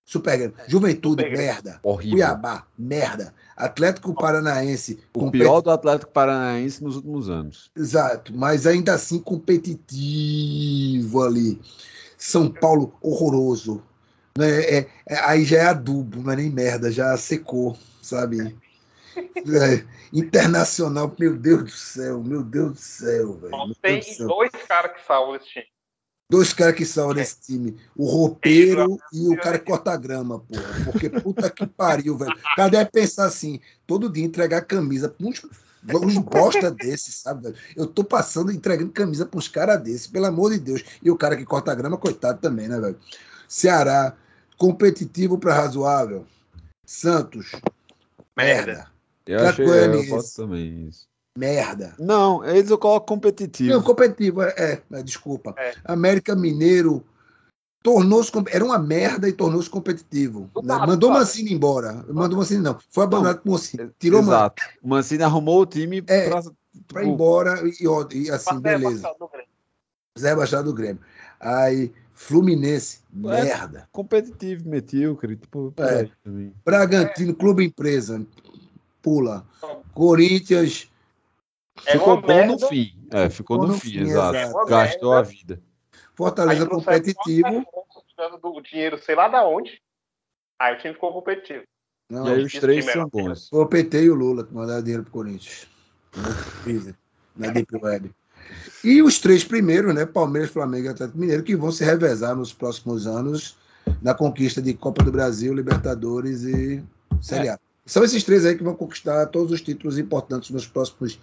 [0.06, 0.56] Super Grêmio.
[0.68, 1.80] Juventude, Super merda.
[1.82, 2.18] Horrível.
[2.18, 3.34] Cuiabá, merda.
[3.56, 5.00] Atlético Paranaense.
[5.14, 5.40] O compet...
[5.40, 7.72] pior do Atlético Paranaense nos últimos anos.
[7.76, 11.60] Exato, mas ainda assim competitivo ali.
[12.18, 13.82] São Paulo, horroroso.
[14.38, 14.62] Né?
[14.62, 18.56] É, é, aí já é adubo, não é nem merda, já secou, sabe?
[19.16, 23.76] É, internacional, meu Deus do céu, meu Deus do céu, velho.
[23.80, 25.68] Tem dois caras que salvam esse time.
[26.34, 27.78] Dois caras que salvam nesse time.
[27.96, 30.64] O roupeiro e o cara que corta grama, porra.
[30.84, 32.36] Porque puta que pariu, velho.
[32.56, 35.46] Cadê é pensar assim, todo dia entregar camisa pra uns,
[35.94, 37.56] uns bosta desses, sabe, velho?
[37.76, 40.84] Eu tô passando entregando camisa pra uns caras desses, pelo amor de Deus.
[41.04, 42.98] E o cara que corta grama, coitado também, né, velho?
[43.48, 44.18] Ceará,
[44.58, 46.26] competitivo para razoável.
[46.84, 47.52] Santos,
[48.36, 48.72] merda.
[48.74, 48.92] merda.
[49.28, 51.08] Eu achei, eu também isso.
[51.38, 51.96] Merda.
[51.98, 53.72] Não, eles eu coloco competitivo.
[53.74, 55.56] Não, competitivo, é, é, é desculpa.
[55.58, 55.74] É.
[55.86, 57.04] América Mineiro,
[57.82, 60.50] tornou-se era uma merda e tornou-se competitivo.
[60.56, 60.62] Né?
[60.64, 61.22] nada, Mandou cara.
[61.22, 62.06] Mancini embora.
[62.08, 62.78] Mandou Mancini não.
[62.92, 63.90] Foi abandonado por Mancini.
[63.98, 64.64] Tirou Mancini Exato.
[64.84, 67.84] O Mancini arrumou o time É, pra, pra tipo, ir embora e,
[68.26, 68.90] e assim, beleza.
[68.90, 69.48] rebaixado do Grêmio.
[70.20, 71.02] Zé Baixado do Grêmio.
[71.40, 73.44] Aí, Fluminense, É.
[73.44, 73.90] merda.
[73.92, 76.08] competitivo, medíocre, tipo, É.
[76.64, 78.24] Bragantino, Clube Empresa,
[79.02, 79.44] pula.
[79.96, 80.90] Corinthians,
[81.80, 82.54] ficou uma bom merda.
[82.54, 83.08] no fim.
[83.12, 84.38] É, ficou Ficou no, no fim, fim, exato.
[84.38, 84.60] exato.
[84.60, 85.28] É Gastou merda.
[85.28, 85.62] a vida.
[86.16, 87.66] Fortaleza competitivo.
[88.08, 89.82] tirando do dinheiro, sei lá da onde.
[90.60, 91.64] Aí o time ficou competitivo.
[92.10, 93.50] Não, e aí os três são bons.
[93.50, 95.68] Foi o PT e o Lula que mandaram dinheiro pro Corinthians.
[97.36, 98.12] Na Deep Web.
[98.84, 100.06] E os três primeiros, né?
[100.06, 103.58] Palmeiras, Flamengo e Atlético Mineiro, que vão se revezar nos próximos anos
[104.02, 106.84] na conquista de Copa do Brasil, Libertadores e
[107.22, 107.60] Série A.
[107.86, 111.20] São esses três aí que vão conquistar todos os títulos importantes nos próximos.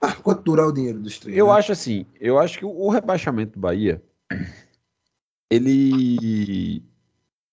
[0.00, 1.36] Ah, quanto durar o dinheiro dos três?
[1.36, 1.52] Eu né?
[1.52, 4.02] acho assim, eu acho que o, rebaixamento do Bahia,
[5.50, 6.82] ele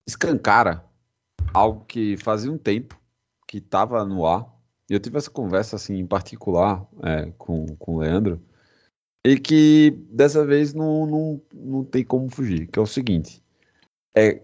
[0.06, 0.84] escancara
[1.52, 3.00] algo que fazia um tempo
[3.46, 4.46] que estava no ar.
[4.88, 8.42] Eu tive essa conversa assim em particular é, com, com o Leandro,
[9.24, 13.42] e que dessa vez não, não, não tem como fugir, que é o seguinte,
[14.14, 14.42] é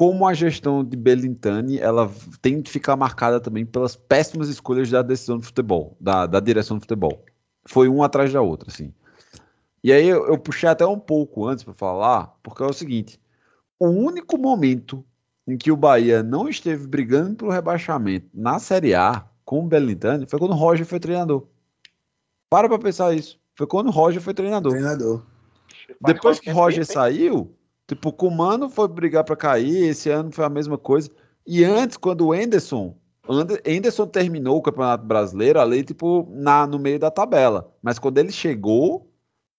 [0.00, 2.10] como a gestão de Belintani, ela
[2.40, 6.78] tem que ficar marcada também pelas péssimas escolhas da decisão do futebol, da, da direção
[6.78, 7.22] do futebol.
[7.66, 8.94] Foi um atrás da outra, assim.
[9.84, 13.20] E aí eu, eu puxei até um pouco antes para falar, porque é o seguinte:
[13.78, 15.04] o único momento
[15.46, 20.24] em que o Bahia não esteve brigando pelo rebaixamento na Série A com o Belintani
[20.26, 21.46] foi quando o Roger foi treinador.
[22.48, 23.38] Para pra pensar isso.
[23.54, 24.72] Foi quando o Roger foi treinador.
[24.72, 25.26] Treinador.
[26.00, 27.54] Depois que o Roger saiu,
[27.90, 31.10] tipo, o Kumano foi brigar para cair, esse ano foi a mesma coisa.
[31.44, 32.96] E antes, quando o Enderson,
[33.66, 37.74] Enderson terminou o Campeonato Brasileiro ali, tipo, na, no meio da tabela.
[37.82, 39.10] Mas quando ele chegou,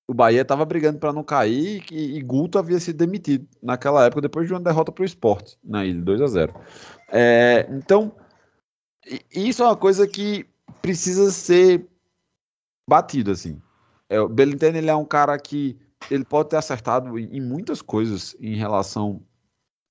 [0.08, 4.22] o Bahia estava brigando para não cair e, e Guto havia sido demitido naquela época,
[4.22, 6.54] depois de uma derrota para o esporte na ilha, 2 a 0
[7.10, 8.14] É, Então,
[9.34, 10.46] isso é uma coisa que
[10.82, 11.86] precisa ser
[12.90, 13.62] batido, assim.
[14.10, 15.78] É, o Belintani, ele é um cara que
[16.10, 19.22] ele pode ter acertado em, muitas coisas em relação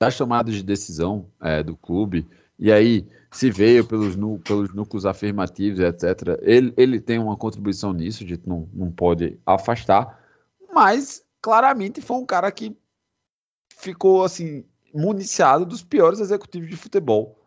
[0.01, 2.27] das tomadas de decisão é, do clube,
[2.59, 6.39] e aí se veio pelos, pelos núcleos afirmativos, etc.
[6.43, 10.19] Ele, ele tem uma contribuição nisso, a gente não, não pode afastar,
[10.73, 12.77] mas claramente foi um cara que
[13.77, 17.39] ficou assim municiado dos piores executivos de futebol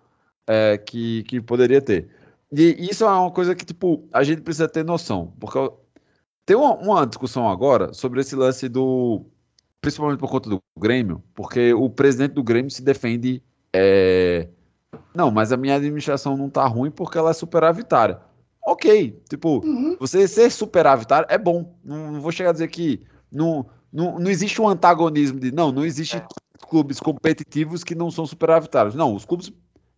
[0.47, 2.09] é, que, que poderia ter.
[2.51, 5.57] E isso é uma coisa que, tipo, a gente precisa ter noção, porque
[6.45, 9.25] tem uma, uma discussão agora sobre esse lance do.
[9.81, 13.43] Principalmente por conta do Grêmio, porque o presidente do Grêmio se defende.
[13.73, 14.47] é,
[15.13, 18.19] Não, mas a minha administração não tá ruim porque ela é superavitária.
[18.65, 19.61] Ok, tipo,
[19.99, 21.75] você ser superavitário é bom.
[21.83, 25.51] Não, não vou chegar a dizer que não, não, não existe um antagonismo de.
[25.51, 26.25] Não, não existe É.
[26.69, 28.95] clubes competitivos que não são superavitários.
[28.95, 29.51] Não, os clubes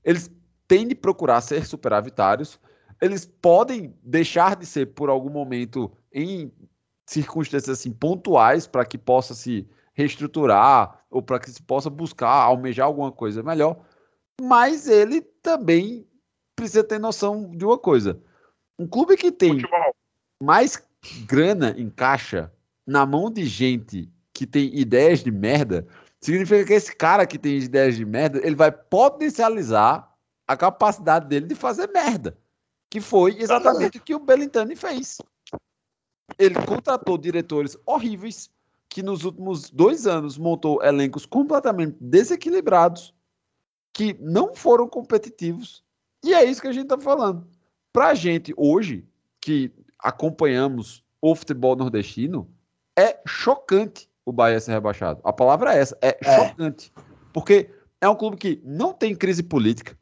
[0.03, 0.31] eles
[0.67, 2.59] têm de procurar ser superavitários.
[3.01, 6.51] Eles podem deixar de ser por algum momento em
[7.05, 12.87] circunstâncias assim pontuais para que possa se reestruturar ou para que se possa buscar almejar
[12.87, 13.77] alguma coisa melhor.
[14.41, 16.07] Mas ele também
[16.55, 18.19] precisa ter noção de uma coisa.
[18.77, 19.95] Um clube que tem Futebol.
[20.41, 20.81] mais
[21.25, 22.51] grana em caixa
[22.85, 25.87] na mão de gente que tem ideias de merda,
[26.19, 30.13] significa que esse cara que tem ideias de merda, ele vai potencializar
[30.45, 32.37] a capacidade dele de fazer merda.
[32.95, 35.17] Que foi exatamente o que o Belintani fez.
[36.39, 38.49] Ele contratou diretores horríveis
[38.87, 43.13] que nos últimos dois anos montou elencos completamente desequilibrados,
[43.93, 45.83] que não foram competitivos.
[46.23, 47.45] E é isso que a gente está falando.
[47.91, 49.05] Para a gente hoje,
[49.41, 52.49] que acompanhamos o futebol nordestino,
[52.97, 55.19] é chocante o Bahia ser rebaixado.
[55.25, 56.47] A palavra é essa, é, É.
[56.47, 56.93] chocante.
[57.33, 59.97] Porque é um clube que não tem crise política,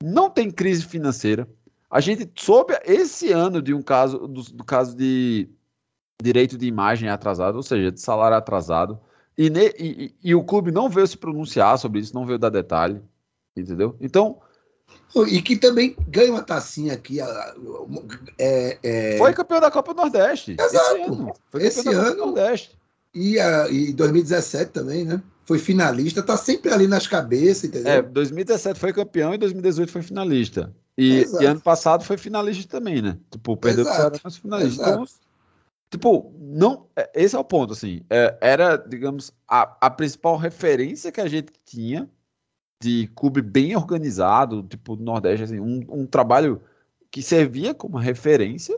[0.00, 1.48] não tem crise financeira.
[1.90, 5.48] A gente soube esse ano de um caso, do, do caso de
[6.22, 8.98] direito de imagem atrasado, ou seja, de salário atrasado.
[9.36, 12.50] E, ne- e- e- o clube não veio se pronunciar sobre isso, não veio dar
[12.50, 13.00] detalhe.
[13.56, 13.96] Entendeu?
[14.00, 14.38] Então,
[15.28, 17.18] E que também ganha uma tacinha aqui.
[18.38, 20.56] É, é, foi campeão da Copa do Nordeste.
[20.58, 21.12] Esse Exato.
[21.12, 21.32] ano.
[21.50, 22.78] Foi Esse campeão da Copa do Nordeste.
[23.14, 25.22] E, a, e 2017 também, né?
[25.46, 27.92] Foi finalista, tá sempre ali nas cabeças, entendeu?
[27.92, 30.74] É, 2017 foi campeão e 2018 foi finalista.
[30.98, 33.16] E, e ano passado foi finalista também, né?
[33.30, 33.96] Tipo, perdeu Exato.
[33.96, 34.82] Ceará, mas finalista.
[34.82, 34.92] Exato.
[34.94, 35.06] Então,
[35.90, 38.02] tipo, não, é, esse é o ponto, assim.
[38.10, 42.10] É, era, digamos, a, a principal referência que a gente tinha
[42.82, 46.60] de clube bem organizado, tipo, do Nordeste, assim, um, um trabalho
[47.12, 48.76] que servia como referência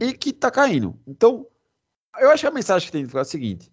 [0.00, 0.98] e que tá caindo.
[1.06, 1.46] Então,
[2.18, 3.70] eu acho que a mensagem que tem que ficar é a seguinte: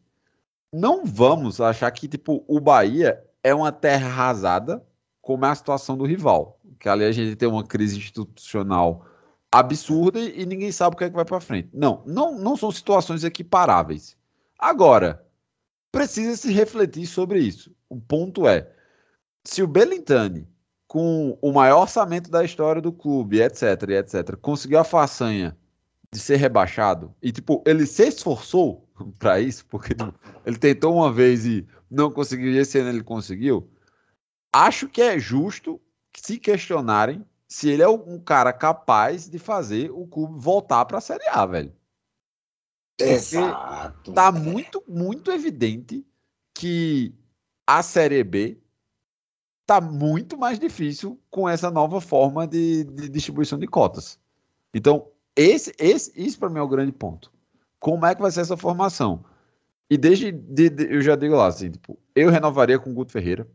[0.74, 4.86] não vamos achar que tipo o Bahia é uma terra arrasada,
[5.22, 6.60] como é a situação do rival.
[6.82, 9.06] Que ali a gente tem uma crise institucional
[9.52, 11.70] absurda e, ninguém sabe o que é que vai para frente.
[11.72, 14.18] Não, não, não são situações equiparáveis.
[14.58, 15.24] Agora,
[15.92, 17.72] precisa se refletir sobre isso.
[17.88, 18.68] O ponto é,
[19.44, 20.48] se o Belintani,
[20.88, 25.56] com o maior orçamento da história do clube, etc, etc, conseguiu a façanha
[26.12, 29.96] de ser rebaixado e tipo, ele se esforçou para isso, porque
[30.46, 33.70] ele tentou uma vez e não conseguiu, e esse ano ele conseguiu.
[34.52, 35.80] Acho que é justo
[36.20, 41.02] se questionarem se ele é um cara capaz de fazer o clube voltar para a
[41.02, 41.74] Série A, velho.
[42.98, 44.14] Exato.
[44.14, 46.06] Tá muito, muito evidente
[46.54, 47.14] que
[47.66, 48.58] a Série B
[49.66, 54.20] tá muito mais difícil com essa nova forma de, de distribuição de cotas.
[54.74, 57.32] Então, esse, esse, isso para mim é o grande ponto.
[57.80, 59.24] Como é que vai ser essa formação?
[59.90, 63.12] E desde de, de, eu já digo lá, assim, tipo, eu renovaria com o Guto
[63.12, 63.48] Ferreira.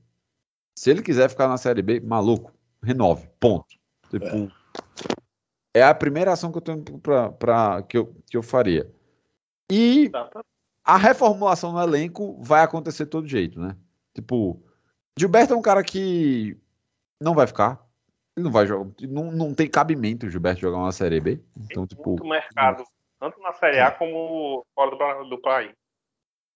[0.77, 2.53] Se ele quiser ficar na Série B, maluco,
[2.83, 3.27] renove.
[3.41, 3.75] Ponto.
[4.11, 4.53] Tipo,
[5.75, 5.81] é.
[5.81, 8.93] é a primeira ação que eu tenho pra, pra, que, eu, que eu faria.
[9.73, 10.13] E
[10.85, 13.75] a reformulação no elenco vai acontecer de todo jeito, né?
[14.15, 14.63] Tipo,
[15.19, 16.57] Gilberto é um cara que
[17.21, 17.85] não vai ficar.
[18.37, 18.91] Ele não vai jogar.
[19.09, 21.41] Não, não tem cabimento o Gilberto jogar uma Série B.
[21.57, 22.11] Então, tem tipo.
[22.11, 22.85] muito mercado,
[23.19, 25.73] tanto na Série A como fora do, do país.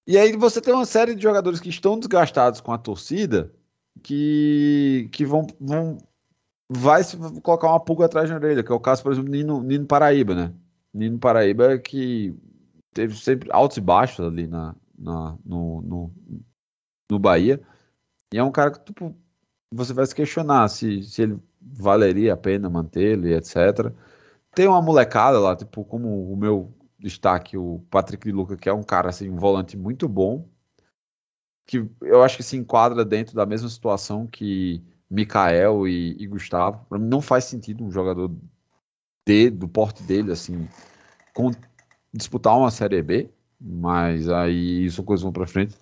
[0.06, 3.52] E aí você tem uma série de jogadores que estão desgastados com a torcida
[4.02, 5.98] que, que vão, vão
[6.70, 7.02] vai
[7.42, 10.34] colocar uma pulga atrás da orelha, que é o caso, por exemplo, Nino, Nino Paraíba,
[10.34, 10.54] né?
[10.94, 12.34] Nino Paraíba que
[12.92, 16.14] teve sempre altos e baixos ali na, na no, no,
[17.10, 17.60] no Bahia.
[18.32, 19.14] E é um cara que tipo,
[19.72, 23.92] você vai se questionar se, se ele valeria a pena mantê-lo e etc.
[24.54, 28.72] Tem uma molecada lá, tipo, como o meu destaque, o Patrick de Luca, que é
[28.72, 30.48] um cara assim, um volante muito bom,
[31.70, 36.84] que eu acho que se enquadra dentro da mesma situação que Mikael e, e Gustavo.
[36.88, 38.28] Para mim não faz sentido um jogador
[39.24, 40.68] de, do porte dele, assim,
[41.32, 41.52] com,
[42.12, 45.76] disputar uma Série B, mas aí isso coisas vão para frente.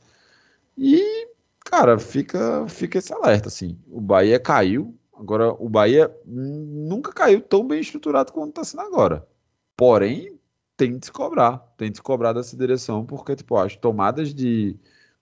[0.76, 1.26] E,
[1.60, 3.78] cara, fica, fica esse alerta, assim.
[3.90, 9.26] O Bahia caiu, agora o Bahia nunca caiu tão bem estruturado quanto está sendo agora.
[9.74, 10.38] Porém,
[10.76, 14.78] tem de se cobrar, tem de se cobrar dessa direção, porque, tipo, as tomadas de,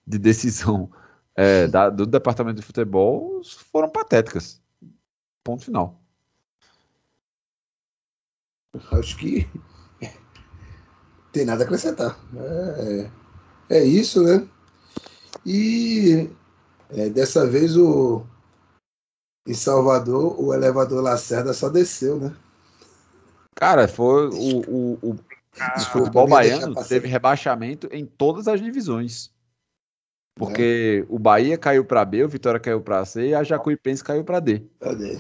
[0.07, 0.91] de decisão
[1.35, 3.43] é, da, do departamento de futebol
[3.73, 4.61] foram patéticas.
[5.45, 6.01] Ponto final.
[8.93, 9.49] Acho que
[11.33, 12.19] tem nada a acrescentar.
[12.37, 13.11] É,
[13.71, 14.47] é isso, né?
[15.45, 16.31] E
[16.91, 18.25] é, dessa vez o
[19.47, 22.35] em Salvador o elevador Lacerda só desceu, né?
[23.55, 25.19] Cara, foi o, o, o,
[25.59, 29.31] ah, o futebol baiano teve rebaixamento em todas as divisões.
[30.37, 31.13] Porque é.
[31.13, 34.39] o Bahia caiu para B, o Vitória caiu para C e a Jacuipense caiu para
[34.39, 34.63] D.
[34.79, 35.19] Pra D.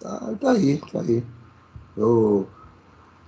[0.00, 1.24] Tá, tá aí, tá aí.
[1.96, 2.48] Eu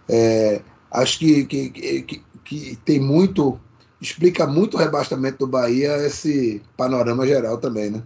[0.09, 0.61] é,
[0.91, 3.61] acho que, que, que, que, tem muito.
[4.01, 8.03] Explica muito o rebaixamento do Bahia esse panorama geral também, né?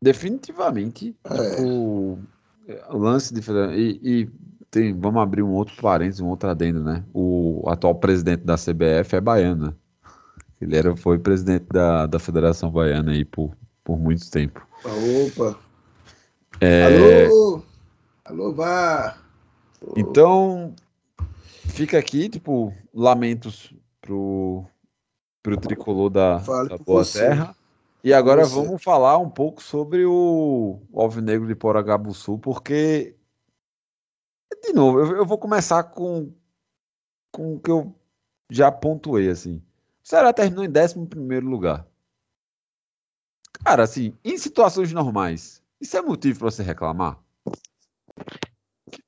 [0.00, 1.16] Definitivamente.
[1.24, 1.60] É.
[1.60, 2.18] O,
[2.90, 3.40] o lance de.
[3.74, 4.30] E, e
[4.70, 7.04] tem, vamos abrir um outro parênteses, um outro adendo, né?
[7.12, 9.74] O atual presidente da CBF é baiano, né?
[10.60, 14.66] Ele era, foi presidente da, da Federação Baiana aí por, por muito tempo.
[14.84, 15.58] Opa!
[16.60, 17.26] É...
[17.26, 17.62] Alô!
[18.24, 19.16] Alô, vá!
[19.96, 20.74] Então,
[21.68, 24.66] fica aqui, tipo, lamentos pro,
[25.42, 27.20] pro tricolor da, da Boa você.
[27.20, 27.56] Terra.
[28.02, 28.54] E agora você.
[28.54, 33.16] vamos falar um pouco sobre o, o Alvinegro de Poragabuçu, porque,
[34.62, 36.32] de novo, eu, eu vou começar com,
[37.32, 37.94] com o que eu
[38.50, 39.62] já pontuei, assim.
[40.08, 41.86] O Ceará terminou em 11 lugar.
[43.62, 47.18] Cara, assim, em situações normais, isso é motivo para você reclamar?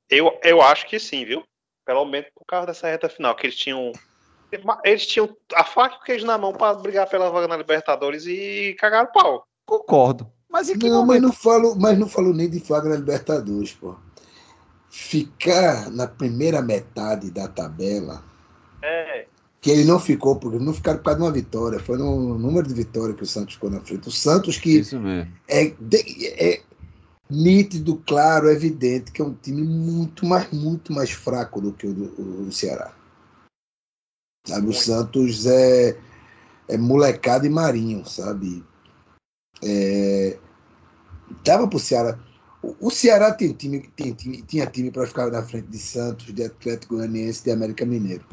[0.07, 1.43] Eu, eu acho que sim, viu?
[1.83, 3.91] Pelo menos por causa dessa reta final, que eles tinham.
[4.83, 8.27] Eles tinham a faca e o queijo na mão para brigar pela vaga na Libertadores
[8.27, 9.47] e cagar o pau.
[9.65, 10.31] Concordo.
[10.47, 11.07] Mas em que não, momento?
[11.07, 13.95] mas não falo, mas não falo nem de vaga na Libertadores, pô.
[14.87, 18.23] Ficar na primeira metade da tabela.
[18.83, 19.30] É
[19.61, 22.67] que ele não ficou, porque não ficaram por causa de uma vitória, foi no número
[22.67, 24.07] de vitória que o Santos ficou na frente.
[24.07, 24.81] O Santos que
[25.47, 26.61] é, é,
[27.29, 31.93] nítido, claro, evidente que é um time muito mais, muito mais fraco do que o
[31.93, 32.91] do o Ceará.
[34.47, 35.95] Sabe, o Santos é,
[36.67, 38.63] é molecado e marinho, sabe?
[39.63, 40.39] É,
[41.43, 42.17] tava pro Ceará.
[42.63, 46.33] O, o Ceará tem time, tem time, tinha time para ficar na frente de Santos,
[46.33, 48.25] de Atlético Goianiense, de América Mineiro.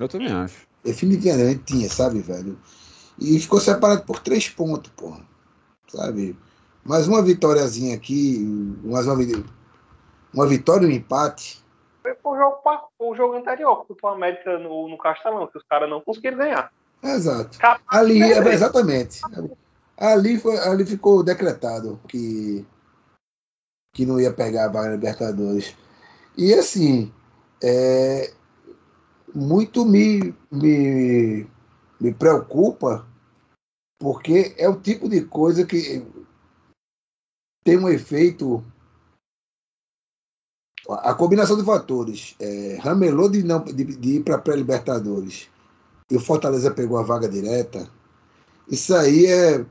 [0.00, 0.66] Eu também acho.
[0.82, 2.58] Definitivamente tinha, sabe, velho?
[3.18, 5.20] E ficou separado por três pontos, porra.
[5.88, 6.34] Sabe?
[6.82, 8.38] Mais uma vitóriazinha aqui,
[8.82, 9.16] mais uma,
[10.32, 11.62] uma vitória e um empate.
[12.02, 15.64] Foi o jogo, pa- o jogo anterior, contra o América no, no Castelão, que os
[15.64, 16.72] caras não conseguiram ganhar.
[17.02, 17.58] Exato.
[17.58, 19.20] Capaz Ali, de é, exatamente.
[19.98, 22.64] Ali, foi, ali ficou decretado que,
[23.94, 25.76] que não ia pegar a vaga na Libertadores.
[26.38, 27.12] E assim,
[27.62, 28.32] é,
[29.34, 31.46] muito me, me,
[32.00, 33.06] me preocupa,
[33.98, 36.04] porque é o tipo de coisa que
[37.64, 38.64] tem um efeito.
[40.88, 45.48] A combinação de fatores, é, ramelou de, não, de, de ir para pré-Libertadores
[46.10, 47.88] e o Fortaleza pegou a vaga direta,
[48.68, 49.64] isso aí é.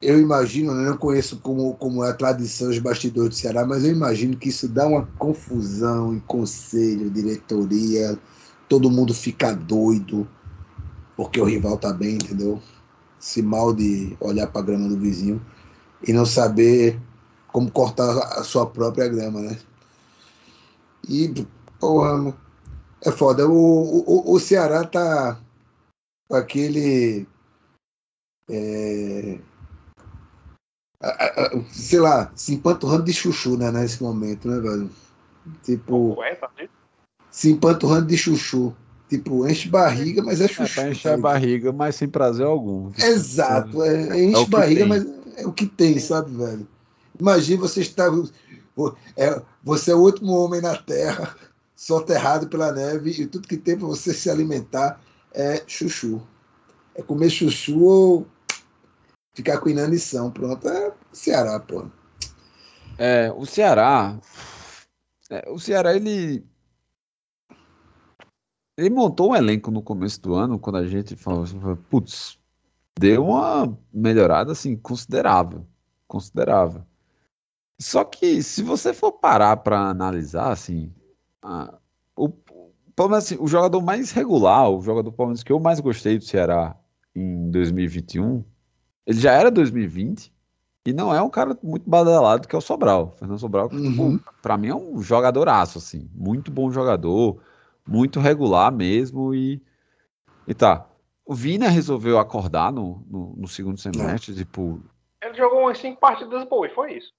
[0.00, 3.64] Eu imagino, né, eu não conheço como, como é a tradição dos bastidores do Ceará,
[3.64, 8.18] mas eu imagino que isso dá uma confusão em conselho, diretoria,
[8.68, 10.28] todo mundo fica doido,
[11.16, 12.62] porque o rival tá bem, entendeu?
[13.18, 15.40] Se mal de olhar para a grama do vizinho
[16.06, 17.00] e não saber
[17.48, 19.58] como cortar a sua própria grama, né?
[21.08, 21.32] E,
[21.80, 22.36] porra,
[23.02, 23.48] é foda.
[23.48, 25.40] O, o, o Ceará tá
[26.28, 27.26] com aquele.
[28.50, 29.38] é,
[31.72, 34.90] sei lá, se empanturrando de chuchu, né, nesse momento, né, velho?
[35.62, 36.70] Tipo, tá vendo?
[37.30, 38.74] se empanturrando de chuchu.
[39.08, 40.74] Tipo, enche barriga, mas é É chuchu.
[40.74, 42.90] pra encher a barriga, mas sem prazer algum.
[42.98, 44.88] Exato, é, é enche É o que barriga, tem.
[44.88, 46.66] mas é o que tem, sabe, velho?
[47.20, 48.10] Imagina você estar.
[49.16, 51.34] É, você é o último homem na Terra,
[51.76, 55.00] soterrado pela neve, e tudo que tem para você se alimentar
[55.32, 56.20] é chuchu.
[56.94, 58.26] É comer chuchu ou
[59.36, 60.30] ficar com inanição.
[60.30, 61.86] Pronto, é Ceará, pô.
[62.98, 64.18] É, o Ceará.
[65.30, 66.44] é, o Ceará, ele.
[68.78, 71.58] Ele montou um elenco no começo do ano, quando a gente falou assim,
[71.88, 72.38] putz,
[72.98, 75.66] deu uma melhorada assim, considerável.
[76.06, 76.82] Considerável.
[77.80, 80.92] Só que se você for parar para analisar, assim,
[81.42, 81.78] a-
[82.14, 85.80] o, pelo menos, assim, o jogador mais regular, o jogador pelo menos que eu mais
[85.80, 86.76] gostei do Ceará
[87.14, 88.44] em 2021,
[89.06, 90.32] ele já era 2020
[90.86, 93.14] e não é um cara muito badalado que é o Sobral.
[93.18, 94.18] Fernando Sobral, que, Uhum.
[94.42, 97.38] pra mim é um jogadoraço, assim, muito bom jogador,
[97.86, 99.60] muito regular mesmo e,
[100.46, 100.86] e tá.
[101.24, 104.80] O Vina resolveu acordar no, no, no segundo semestre, tipo,
[105.22, 107.10] Ele jogou umas cinco partidas boas, foi isso.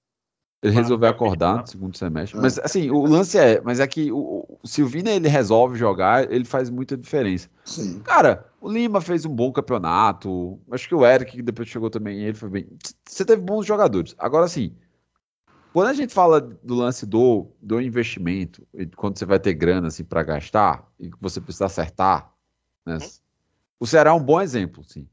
[0.64, 2.38] ele resolveu acordar no segundo semestre.
[2.40, 2.42] É.
[2.42, 5.78] Mas assim, o lance é, mas é que o, o, se o Vina ele resolve
[5.78, 7.50] jogar, ele faz muita diferença.
[7.66, 8.00] Sim.
[8.00, 10.60] Cara, o Lima fez um bom campeonato.
[10.70, 12.68] Acho que o Eric, que depois chegou também, ele foi bem.
[13.08, 14.14] Você teve bons jogadores.
[14.18, 14.76] Agora, assim,
[15.72, 19.88] quando a gente fala do lance do, do investimento, e quando você vai ter grana
[19.88, 22.30] assim, para gastar, e que você precisa acertar,
[22.86, 22.98] né?
[23.80, 25.08] O Ceará é um bom exemplo, sim.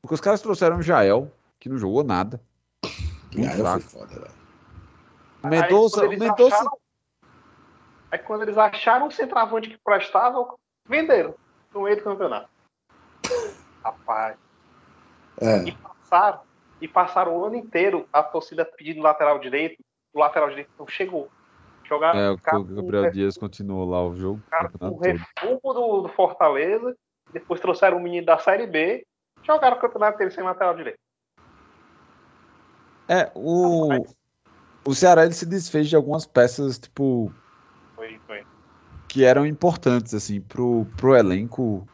[0.00, 2.40] Porque os caras trouxeram o Jael, que não jogou nada.
[3.34, 3.80] Muito fraco.
[3.80, 4.30] fui foda.
[5.42, 6.78] O Mendonça, aí, o quando eles Mendonça acharam,
[8.12, 10.54] aí quando eles acharam um centroavante que prestava,
[10.86, 11.34] venderam
[11.74, 12.59] no meio do campeonato.
[13.84, 14.36] Rapaz.
[15.40, 15.64] É.
[15.64, 16.40] E passaram,
[16.80, 21.28] e passaram o ano inteiro a torcida pedindo lateral direito, o lateral direito não chegou.
[21.84, 24.40] Jogaram É, o cara o com Gabriel Dias continuou lá o jogo.
[24.46, 25.04] o cara com campeonato o todo.
[25.06, 26.96] refúgio do, do Fortaleza,
[27.32, 29.04] depois trouxeram o menino da Série B,
[29.42, 30.98] jogaram o campeonato dele sem lateral direito.
[33.08, 34.04] É, o,
[34.84, 37.32] o Ceará ele se desfez de algumas peças, tipo,
[37.96, 38.46] Foi, foi.
[39.08, 41.84] que eram importantes, assim, pro, pro elenco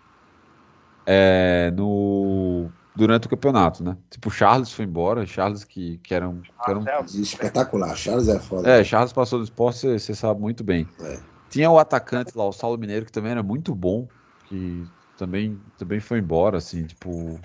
[1.07, 3.97] é, no, durante o campeonato, né?
[4.11, 6.41] Tipo, o Charles foi embora, Charles que, que era um...
[6.41, 7.97] Que era um Ah, Espetacular.
[7.97, 8.69] Charles é foda.
[8.69, 10.87] é, Charles passou do esporte, você- sabe muito bem.
[11.01, 11.19] É.
[11.49, 14.09] Tinha o atacante lá, o Saulo Mineiro, que também era muito bom,
[14.49, 14.85] que
[15.17, 17.39] também, também foi embora, assim, tipo.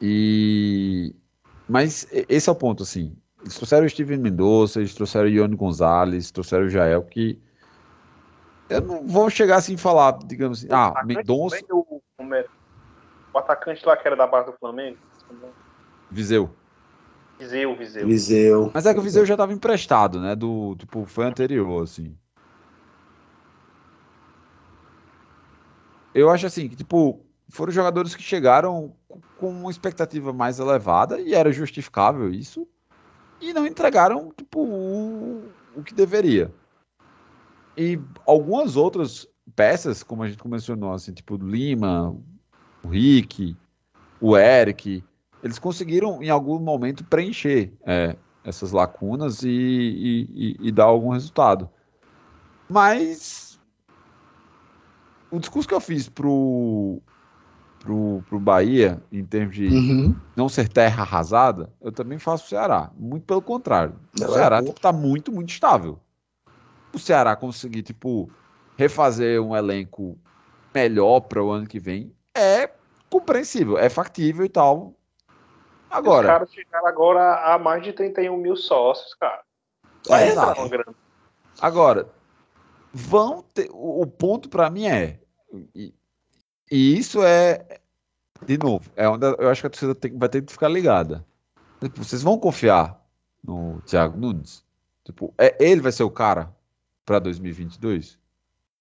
[0.00, 1.14] E.
[1.68, 3.16] Mas esse é o ponto, assim.
[3.40, 7.40] Eles trouxeram o Steven Mendonça, eles trouxeram o Ione Gonzalez, trouxeram o Jael, que.
[8.68, 12.00] Eu não vou chegar assim e falar, digamos assim, ah, Mendonça, O,
[13.32, 14.98] o atacante lá que era da base do Flamengo,
[16.10, 16.50] Viseu.
[17.38, 18.06] Viseu, Viseu.
[18.08, 18.70] Viseu.
[18.74, 20.34] Mas é que o Viseu já estava emprestado, né?
[20.34, 22.16] Do, tipo, foi anterior, assim.
[26.14, 31.20] Eu acho assim, que, tipo, foram jogadores que chegaram com- com uma expectativa mais elevada
[31.20, 32.66] e era justificável isso.
[33.40, 35.44] E não entregaram, tipo, o,
[35.76, 36.50] o que deveria.
[37.76, 42.16] E algumas outras peças, como a gente mencionou, assim, tipo, o Lima,
[42.82, 43.56] o Rick,
[44.20, 45.04] o Eric,
[45.42, 51.10] eles conseguiram em algum momento preencher é, essas lacunas e, e- e- e dar algum
[51.10, 51.68] resultado.
[52.68, 53.60] Mas
[55.30, 57.00] o discurso que eu fiz pro,
[57.80, 60.14] pro, pro Bahia, em termos de Uhum.
[60.36, 62.90] não ser terra arrasada, eu também faço pro Ceará.
[62.96, 63.94] Muito pelo contrário.
[64.18, 64.68] O é Ceará bom.
[64.68, 66.00] tipo, tá muito, muito estável.
[66.96, 68.30] O Ceará conseguir, tipo,
[68.74, 70.18] refazer um elenco
[70.74, 72.70] melhor para o ano que vem é
[73.10, 74.94] compreensível, é factível e tal.
[75.28, 79.42] Os Agora, caras chegaram agora a mais de 31 mil sócios, cara.
[80.08, 80.60] Vai É, entrar exato.
[80.62, 80.94] uma grana.
[81.60, 82.08] Agora,
[82.94, 83.68] vão ter.
[83.72, 85.20] O, o ponto para mim é.
[85.74, 85.92] E,
[86.72, 87.78] e isso é.
[88.46, 91.26] De novo, é onde eu acho que a torcida tem- vai ter que ficar ligada.
[91.78, 92.98] Tipo, vocês vão confiar
[93.44, 94.64] no Thiago Nunes?
[95.04, 96.54] Tipo, é, ele vai ser o cara
[97.06, 98.18] para 2022?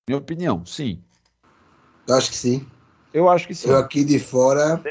[0.09, 1.01] Minha opinião, sim.
[2.07, 2.67] Eu acho que sim.
[3.13, 3.69] Eu acho que sim.
[3.69, 4.81] Eu aqui de fora,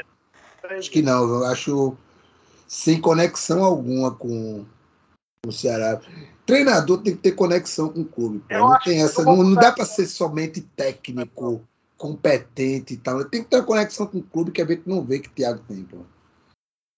[0.71, 1.23] acho que não.
[1.23, 1.95] Eu acho
[2.67, 4.65] sem conexão alguma com
[5.45, 6.01] o Ceará.
[6.45, 8.39] Treinador tem que ter conexão com o clube.
[8.39, 8.53] pô.
[8.53, 9.21] Eu Não tem essa.
[9.21, 11.61] eu Não, não dá para ser somente técnico,
[11.97, 13.23] competente e tal.
[13.25, 15.31] Tem que ter uma conexão com o clube que a gente não vê que o
[15.31, 15.97] Thiago tem, pô.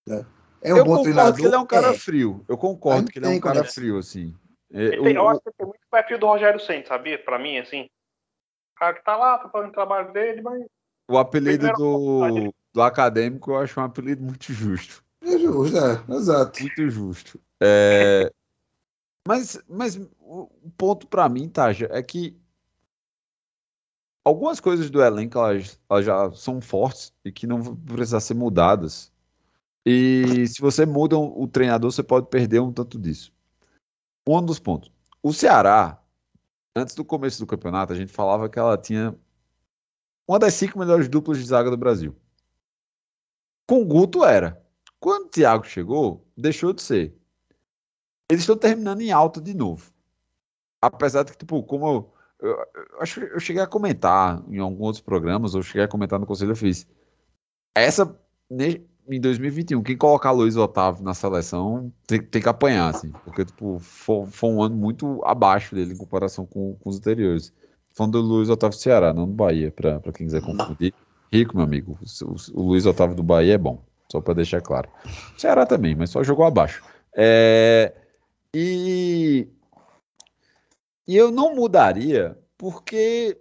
[0.10, 0.26] É,
[0.62, 1.36] é um eu bom concordo treinador.
[1.36, 1.98] que ele é um cara é.
[1.98, 2.46] frio.
[2.48, 3.82] Eu concordo que ele é um cara conexão.
[3.82, 4.34] frio, assim.
[4.72, 7.22] É, Ele o- tem- eu acho que tem muito perfil do Rogério Senna, sabia?
[7.24, 7.84] Pra mim, assim.
[7.84, 10.64] O cara que tá lá, tá fazendo o trabalho dele, mas.
[11.10, 15.04] O apelido do, do acadêmico eu acho um apelido muito justo.
[15.22, 16.62] É justo, é, exato.
[16.62, 17.40] Muito justo.
[17.62, 18.30] É,
[19.28, 22.38] mas, mas o ponto pra mim, Taja, é que
[24.24, 28.34] algumas coisas do elenco elas, elas já são fortes e que não vão precisar ser
[28.34, 29.12] mudadas.
[29.86, 33.34] E se você muda o treinador, você pode perder um tanto disso.
[34.28, 34.92] Um dos pontos.
[35.24, 36.02] O Ceará,
[36.76, 39.18] antes do começo do campeonato, a gente falava que ela tinha
[40.28, 42.14] uma das cinco melhores duplas de zaga do Brasil.
[43.66, 44.62] Com o Guto era.
[45.00, 47.16] Quando o Thiago chegou, deixou de ser.
[48.30, 49.92] Eles estão terminando em alta de novo.
[50.82, 55.02] Apesar de que, tipo, como eu, eu, eu eu cheguei a comentar em alguns outros
[55.02, 56.86] programas, ou cheguei a comentar no Conselho, eu fiz.
[57.74, 58.20] Essa,
[59.10, 63.80] em 2021, quem colocar Luiz Otávio na seleção tem, tem que apanhar, assim, porque, tipo,
[63.80, 67.54] foi, foi um ano muito abaixo dele em comparação com, com os anteriores.
[67.94, 70.94] Falando do Luiz Otávio do Ceará, não do Bahia, pra quem quiser confundir.
[71.34, 71.98] Rico, meu amigo.
[72.24, 74.90] O, o- Luiz Otávio do Bahia é bom, só pra deixar claro.
[75.38, 76.84] Ceará também, mas só jogou abaixo.
[77.16, 77.94] É,
[78.54, 79.48] e,
[81.08, 83.38] e eu não mudaria, porque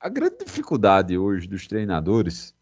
[0.00, 2.54] a grande dificuldade hoje dos treinadores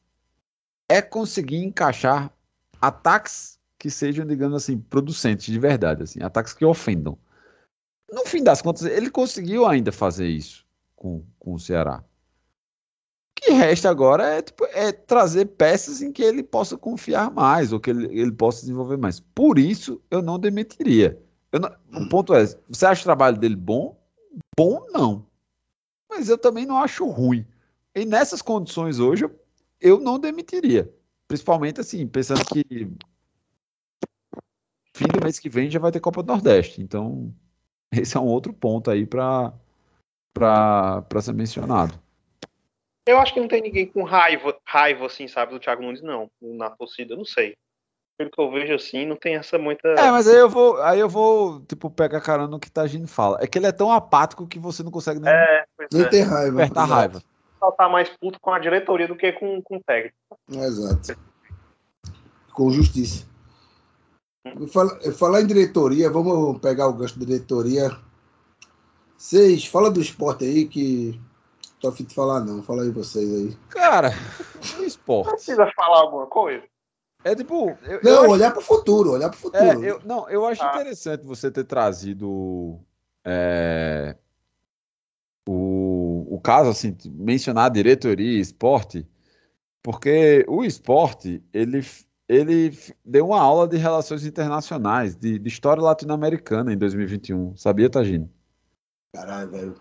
[0.89, 2.33] é conseguir encaixar
[2.81, 7.19] ataques que sejam, digamos assim, producentes de verdade, assim, ataques que ofendam.
[8.11, 10.65] No fim das contas, ele conseguiu ainda fazer isso
[10.95, 12.03] com, com o Ceará.
[13.39, 17.73] O que resta agora é, tipo, é trazer peças em que ele possa confiar mais,
[17.73, 19.21] ou que ele, ele possa desenvolver mais.
[19.21, 21.21] Por isso, eu não demitiria.
[21.53, 24.01] Eu não- o ponto é, você acha o trabalho dele bom?
[24.59, 25.27] Bom, não.
[26.09, 27.47] Mas eu também não acho ruim.
[27.95, 29.41] E nessas condições hoje, eu,
[29.81, 30.93] eu não demitiria.
[31.29, 32.65] Principalmente assim, pensando que
[34.95, 36.81] fim do mês que vem já vai ter Copa do Nordeste.
[36.81, 37.33] Então,
[37.93, 39.53] esse é um outro ponto aí para
[40.33, 41.99] para ser mencionado.
[43.07, 46.29] Eu acho que não tem ninguém com raiva, raiva assim, sabe, do Thiago Nunes, não.
[46.43, 47.57] Na torcida, eu não sei.
[48.19, 49.89] Pelo que eu vejo assim, não tem essa muita.
[49.89, 53.39] É, mas aí eu vou, aí eu vou, tipo, pegar carona no que Tagino fala.
[53.41, 56.09] É que ele é tão apático que você não consegue nem É, Nem é.
[56.09, 56.63] ter raiva.
[56.63, 57.23] apertar raiva.
[57.59, 60.17] Só tá mais puto com a diretoria do que com, com o técnico.
[60.51, 61.19] Exato.
[62.53, 63.27] Com justiça.
[64.45, 67.91] Eu falo- eu falar em diretoria, vamos pegar o gancho da diretoria.
[69.17, 71.21] Vocês, fala do esporte aí que.
[71.81, 72.63] Tô afim de falar, não.
[72.63, 73.57] Fala aí vocês aí.
[73.71, 74.11] Cara,
[74.79, 75.31] o esporte.
[75.31, 76.63] Precisa falar alguma coisa?
[77.25, 77.71] É tipo.
[77.83, 79.65] Eu, eu Não, acho- olhar pro futuro, olhar pro futuro.
[79.65, 80.71] é, eu, não, eu acho Ah.
[80.75, 82.79] interessante você ter trazido
[83.27, 84.15] é,
[85.49, 85.53] o,
[86.37, 89.07] o caso, assim, mencionar diretoria e esporte,
[89.83, 91.85] porque o esporte, ele,
[92.29, 97.57] ele deu uma aula de relações internacionais, de, de história latino-americana em 2021.
[97.57, 98.29] Sabia, Tagino?
[99.15, 99.75] Caralho, velho.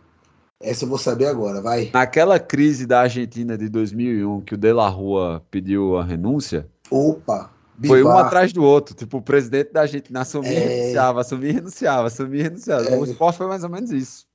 [0.61, 1.91] Essa eu vou saber agora, vai.
[1.93, 7.51] Naquela crise da Argentina de 2001, que o De La Rua pediu a renúncia, Opa!
[7.85, 8.27] Foi um Bivar.
[8.27, 8.95] atrás do outro.
[8.95, 10.59] Tipo, o presidente da Argentina assumia e É.
[10.59, 12.85] renunciava, assumia e renunciava, assumia e renunciava.
[12.85, 12.97] É.
[12.97, 14.25] O esporte foi mais ou menos isso.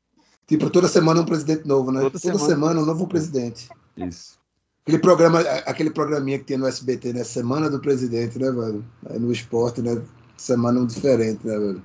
[0.50, 2.00] Tipo, toda semana um presidente novo, né?
[2.00, 2.44] Toda Toda, semana.
[2.44, 3.68] semana, um novo presidente.
[3.96, 4.36] Isso.
[4.82, 7.22] Aquele programa, aquele programinha que tinha no SBT, né?
[7.22, 8.84] Semana do Presidente, né, velho?
[9.08, 10.02] Aí no esporte, né?
[10.36, 11.82] Semana um diferente, né, velho?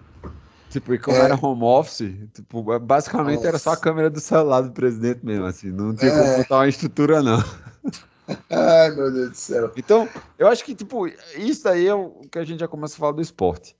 [0.71, 1.19] Tipo, e como É.
[1.25, 3.83] era home office, tipo, basicamente era só a Nossa.
[3.83, 5.69] câmera do celular do presidente mesmo, assim.
[5.71, 6.37] Não tinha como É.
[6.37, 7.37] botar uma estrutura, não.
[8.49, 9.71] Ai, meu Deus do céu.
[9.77, 10.09] Então,
[10.39, 11.05] eu acho que, tipo,
[11.37, 13.75] isso aí é o que a gente já começa a falar do esporte.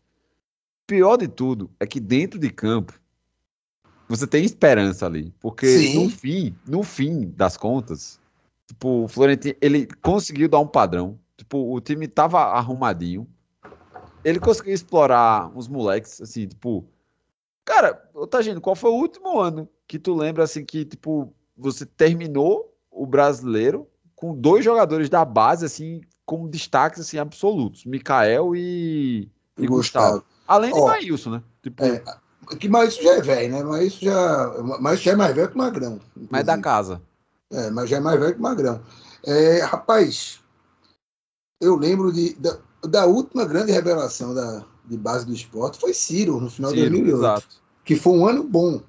[0.86, 2.93] Pior de tudo é que dentro de campo,
[4.08, 5.34] você tem esperança ali.
[5.39, 5.93] Porque Sim.
[5.95, 8.20] no fim, no fim das contas,
[8.68, 11.20] tipo, o Florentino, ele conseguiu dar um padrão.
[11.38, 13.28] Tipo, o time tava arrumadinho.
[14.24, 16.86] Ele conseguiu explorar os moleques, assim, tipo.
[17.64, 21.86] Cara, ô Tagino, qual foi o último ano que tu lembra, assim, que, tipo, você
[21.86, 27.86] terminou o brasileiro com dois jogadores da base, assim, como destaques, assim, absolutos?
[27.86, 30.24] Mikael e, e Gustavo.
[30.47, 31.43] Além de Ó, Maílson, né?
[31.62, 32.03] Tipo, É,
[32.59, 33.63] que mas isso já é velho, né?
[33.63, 35.99] Mas isso já, mas já é mais velho que o Magrão.
[36.15, 36.61] mas da inclusive.
[36.61, 37.01] casa.
[37.51, 38.81] É, mas já é mais velho que o Magrão.
[39.25, 40.39] É, rapaz,
[41.59, 46.39] eu lembro de, da, da última grande revelação da, de base do esporte foi Ciro,
[46.39, 47.17] no final de Ciro, 2008.
[47.17, 47.61] exato.
[47.83, 48.81] Que foi um ano bom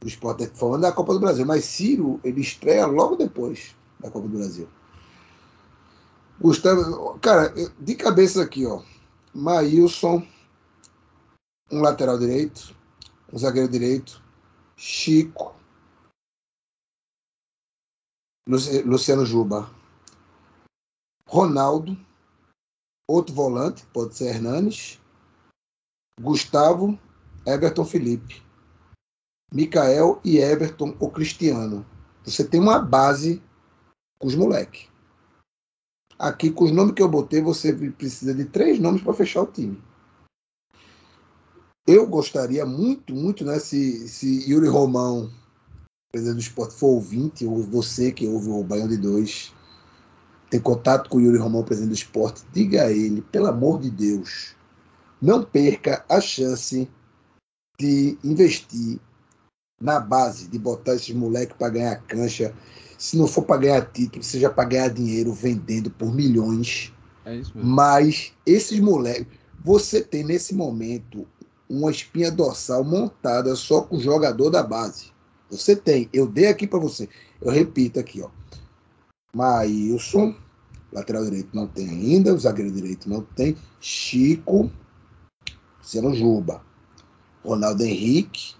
[0.00, 1.46] do esporte, foi um ano da Copa do Brasil.
[1.46, 4.68] Mas Ciro, ele estreia logo depois da Copa do Brasil.
[6.40, 8.82] Gustavo, cara, de cabeça aqui, ó.
[9.32, 10.22] Maílson,
[11.70, 12.74] um lateral direito,
[13.32, 14.22] um zagueiro direito,
[14.76, 15.54] Chico,
[18.48, 19.70] Luci- Luciano Juba,
[21.28, 21.96] Ronaldo,
[23.08, 25.00] outro volante, pode ser Hernanes,
[26.20, 26.98] Gustavo,
[27.44, 28.42] Everton Felipe,
[29.52, 31.84] Mikael e Everton o Cristiano.
[32.24, 33.42] Você tem uma base
[34.18, 34.88] com os moleques.
[36.18, 39.46] Aqui, com os nomes que eu botei, você precisa de três nomes para fechar o
[39.46, 39.82] time.
[41.86, 45.30] Eu gostaria muito, muito, né, se, se Yuri Romão,
[46.10, 49.54] presidente do esporte, for ouvinte, ou você que ouve o Baião de Dois,
[50.50, 53.90] tem contato com o Yuri Romão, presidente do esporte, diga a ele, pelo amor de
[53.90, 54.56] Deus,
[55.22, 56.88] não perca a chance
[57.78, 58.98] de investir
[59.80, 62.54] na base, de botar esses moleques para ganhar cancha.
[62.98, 66.92] Se não for para ganhar título, seja para ganhar dinheiro vendendo por milhões.
[67.24, 67.70] É isso mesmo.
[67.70, 69.26] Mas esses moleques,
[69.62, 71.26] você tem nesse momento
[71.68, 75.12] uma espinha dorsal montada só com o jogador da base.
[75.50, 77.08] Você tem, eu dei aqui para você.
[77.40, 78.30] Eu repito aqui, ó.
[79.34, 80.34] Maílson,
[80.92, 83.56] lateral direito não tem ainda, o zagueiro direito não tem.
[83.80, 84.70] Chico,
[85.78, 86.62] Luciano Juba,
[87.44, 88.54] Ronaldo Henrique,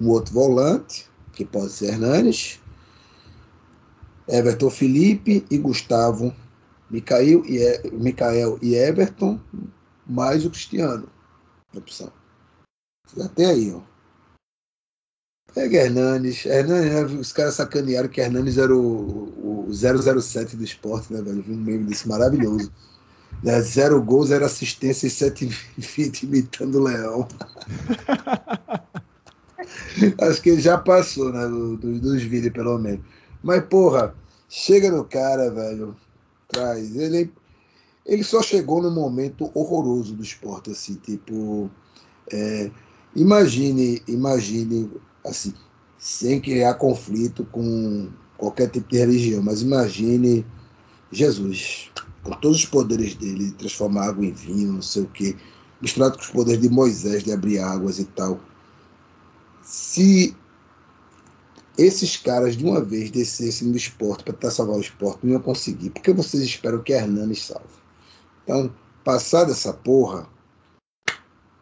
[0.00, 2.60] um outro volante, que pode ser Hernanes,
[4.28, 6.34] Everton Felipe e Gustavo
[6.90, 9.40] Micael e, E- Micael e Everton,
[10.06, 11.08] mais o Cristiano.
[11.74, 12.10] Opção.
[13.34, 13.80] Tem aí, ó.
[15.54, 16.44] Pega Hernanes.
[16.46, 21.44] Hernanes, né, os caras sacanearam que Hernanes era o, o 007 do esporte, né, velho?
[21.48, 22.70] Um meme desse maravilhoso.
[23.42, 25.46] Né, Zero gols, zero assistência e sete
[25.76, 27.26] vídeos imitando o Leão.
[30.20, 31.46] Acho que ele já passou, né?
[31.46, 33.04] do- do- dos vídeos, pelo menos.
[33.42, 34.14] Mas, porra,
[34.48, 35.96] chega no cara, velho.
[36.48, 36.96] Traz.
[36.96, 37.32] Ele,
[38.06, 41.70] ele só chegou num momento horroroso do esporte, assim, tipo.
[42.32, 42.70] é,
[43.14, 44.90] imagine, imagine,
[45.24, 45.52] assim,
[45.98, 50.46] sem criar conflito com qualquer tipo de religião, mas imagine
[51.10, 51.90] Jesus,
[52.22, 55.36] com todos os poderes dele, transformar água em vinho, não sei o quê,
[55.80, 58.40] misturado com os poderes de Moisés, de abrir águas e tal.
[59.62, 60.36] Se
[61.78, 65.40] esses caras de uma vez descessem do esporte para tentar salvar o esporte, não iam
[65.40, 65.90] conseguir.
[65.90, 67.66] Porque vocês esperam que Hernanes salve.
[68.42, 70.28] Então, passada essa porra,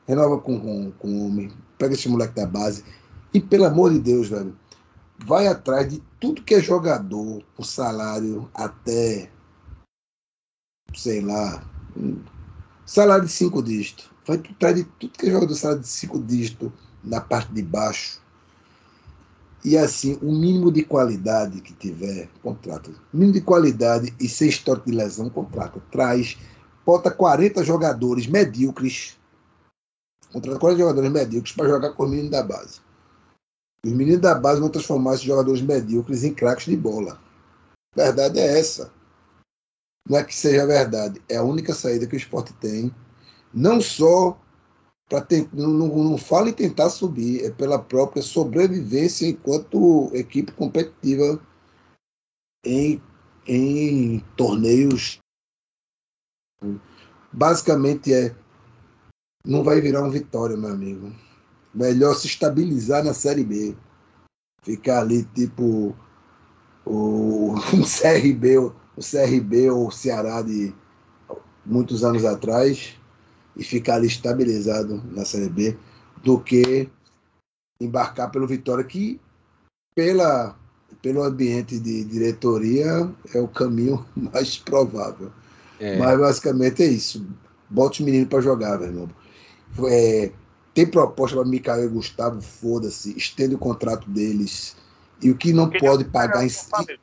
[0.06, 2.84] renova com, com, com o homem, pega esse moleque da base
[3.32, 4.56] e, pelo amor de Deus, velho,
[5.24, 9.30] vai atrás de tudo que é jogador, com salário até,
[10.94, 11.62] sei lá,
[11.96, 12.18] um
[12.84, 14.10] salário de cinco dígitos.
[14.26, 16.70] Vai atrás de tudo que é jogador, salário de cinco dígitos
[17.02, 18.20] na parte de baixo.
[19.64, 22.90] E assim, o mínimo de qualidade que tiver, contrata.
[23.12, 25.82] O mínimo de qualidade e sem histórico de lesão, contrata.
[25.90, 26.38] Traz,
[26.84, 29.16] bota 40 jogadores medíocres.
[30.36, 32.80] Contrata 40 jogadores medíocres para jogar com os meninos da base.
[33.82, 37.18] Os meninos da base vão transformar esses jogadores medíocres em craques de bola.
[37.94, 38.92] Verdade é essa.
[40.06, 42.94] Não é que seja verdade, é a única saída que o esporte tem.
[43.54, 44.38] Não só
[45.08, 51.40] para não, não, não fala em tentar subir, é pela própria sobrevivência enquanto equipe competitiva
[52.62, 53.00] em,
[53.46, 55.18] em torneios.
[57.32, 58.36] Basicamente é
[59.46, 61.12] não vai virar um vitória, meu amigo.
[61.72, 63.76] Melhor se estabilizar na Série B.
[64.62, 65.94] Ficar ali tipo
[66.84, 70.74] o, um CRB, o CRB ou o Ceará de
[71.64, 72.96] muitos anos atrás
[73.56, 75.76] e ficar ali estabilizado na Série B
[76.24, 76.88] do que
[77.80, 79.20] embarcar pelo Vitória, que
[79.94, 80.56] pela,
[81.00, 85.30] pelo ambiente de diretoria é o caminho mais provável.
[85.78, 87.24] É, Mas basicamente é isso.
[87.68, 89.08] Bota os meninos para jogar, meu irmão.
[89.88, 90.32] É,
[90.74, 94.76] tem proposta para Mikael e Gustavo, foda-se, estende o contrato deles.
[95.22, 96.48] E o que não pode pagar em.
[96.48, 96.98] Sabia?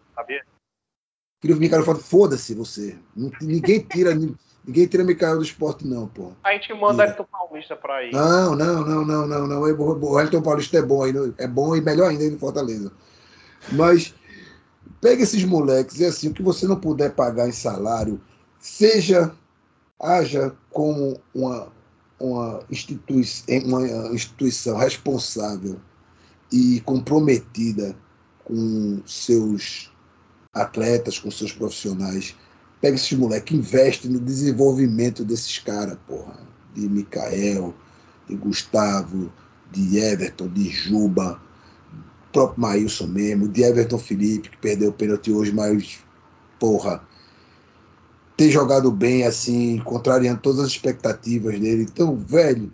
[1.42, 2.96] Queria o Mikael fala, foda-se você.
[3.42, 6.32] Ninguém tira, ninguém tira Mikael do esporte, não, pô.
[6.44, 8.14] A gente manda do Paulista pra ir.
[8.14, 9.62] Não, não, não, não, não, não.
[9.62, 11.34] O Wellington Paulista é bom ainda.
[11.38, 12.92] É bom e melhor ainda em Fortaleza.
[13.72, 14.14] Mas
[15.02, 18.22] pega esses moleques e assim, o que você não puder pagar em salário,
[18.60, 19.36] seja,
[20.00, 21.68] haja como uma,
[22.24, 23.26] uma, institui
[23.66, 25.80] uma instituição responsável
[26.52, 27.96] e comprometida
[28.46, 29.92] com seus
[30.54, 32.36] atletas, com seus profissionais.
[32.80, 36.40] Pega esses moleques, investe no desenvolvimento desses caras, porra.
[36.74, 37.74] De Mikael,
[38.28, 39.32] de Gustavo,
[39.72, 41.40] de Everton, de Juba,
[42.32, 46.00] próprio Maílson mesmo, de Everton Felipe, que perdeu o pênalti hoje, mas,
[46.60, 47.04] porra,
[48.36, 51.84] ter jogado bem, assim, contrariando todas as expectativas dele.
[51.84, 52.72] Então, velho,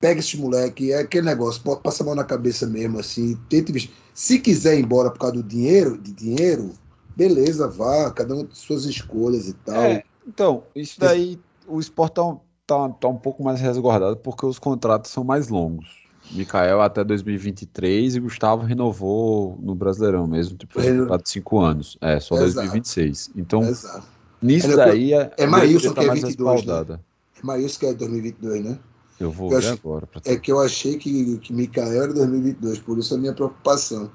[0.00, 3.72] pega esse moleque, é aquele negócio, pode passar a mão na cabeça mesmo, assim, tenta.
[4.14, 6.72] Se quiser ir embora por causa do dinheiro, de dinheiro,
[7.16, 9.84] beleza, vá, cada um tem suas escolhas e tal.
[9.84, 14.44] É, então, isso daí, o esporte tá, um- tá, tá um pouco mais resguardado porque
[14.46, 16.02] os contratos são mais longos.
[16.30, 21.98] Mikael até 2023 e Gustavo renovou no Brasileirão mesmo, tipo, de 5 anos.
[22.00, 22.54] É, só Exato.
[22.54, 23.30] 2026.
[23.36, 24.06] Então, Exato.
[24.42, 26.98] Nisso É, daí é, é Maílson a diretoria que é mais 22, né?
[27.42, 28.78] Mas isso que é 2022, né?
[29.20, 30.08] Eu vou Eu ver acho- agora.
[30.24, 34.10] É que eu achei que, que Mikael era 2022, por isso a minha preocupação.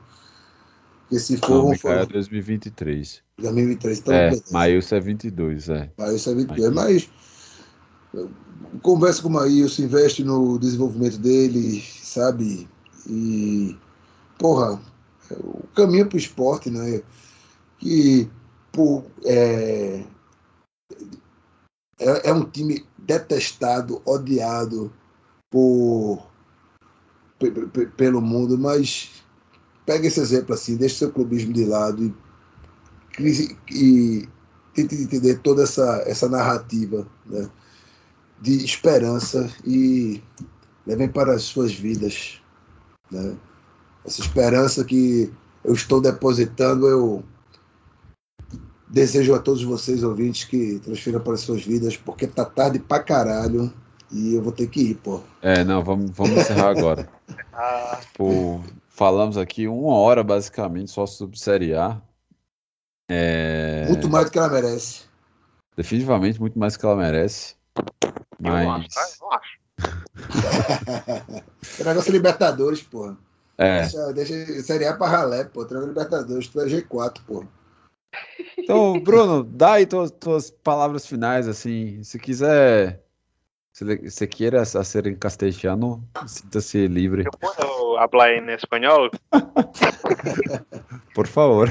[1.02, 3.22] Porque se for, Não, Mikael é for 2023.
[3.40, 4.44] 2023, então é, beleza.
[4.52, 5.92] Maílson é 22, é.
[5.98, 7.10] Maílson é 22, mas
[8.82, 12.68] conversa com o Maílson, investe no desenvolvimento dele, sabe?
[13.10, 13.76] E,
[14.38, 14.80] porra,
[15.32, 17.02] é o caminho pro esporte, né?
[17.80, 18.28] Que
[18.72, 20.04] por, é,
[22.00, 24.94] é, é um time detestado, odiado
[25.50, 26.28] por,
[27.40, 29.24] pe- pe- pelo mundo, mas
[29.86, 32.14] pega esse exemplo assim, deixa seu clubismo de lado
[33.20, 34.30] e, e
[34.74, 37.50] tente entender toda essa, essa narrativa né,
[38.42, 40.22] de esperança e
[40.86, 42.42] levem para as suas vidas.
[43.10, 43.36] Né?
[44.06, 45.32] Essa esperança que
[45.64, 47.24] eu estou depositando, eu
[48.90, 53.02] desejo a todos vocês, ouvintes, que transfiram para as suas vidas, porque tá tarde pra
[53.02, 53.72] caralho
[54.12, 55.22] e eu vou ter que ir, pô.
[55.42, 57.08] É, não, vamos, vamos encerrar agora.
[57.60, 62.00] Ah, Tipo, falamos aqui uma hora basicamente só sobre Série A.
[63.10, 65.06] É, Muito mais do que ela merece.
[65.76, 67.56] definitivamente muito mais que ela merece.
[67.76, 69.02] eu não Mas acho, tá?
[69.02, 69.58] Eu não acho.
[71.82, 73.18] O negócio é Libertadores, porra.
[73.58, 75.66] é, Deixa, deixa Série A pra ralé, pô.
[75.66, 77.44] Traga Libertadores, tu é G4, pô.
[78.58, 83.04] Então, Bruno, dá aí tuas, tuas palavras finais assim, se quiser
[83.78, 89.12] se se queira ser em castelhano, sinta-se livre, Eu puedo hablar en espanhol?
[91.14, 91.70] por favor.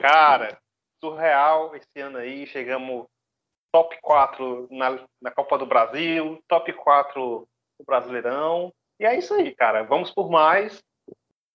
[0.00, 0.56] Cara,
[1.02, 2.46] surreal esse ano aí.
[2.46, 3.06] Chegamos
[3.72, 7.48] top 4 na, na Copa do Brasil, top 4
[7.80, 8.72] no Brasileirão.
[9.00, 9.82] E é isso aí, cara.
[9.82, 10.80] Vamos por mais.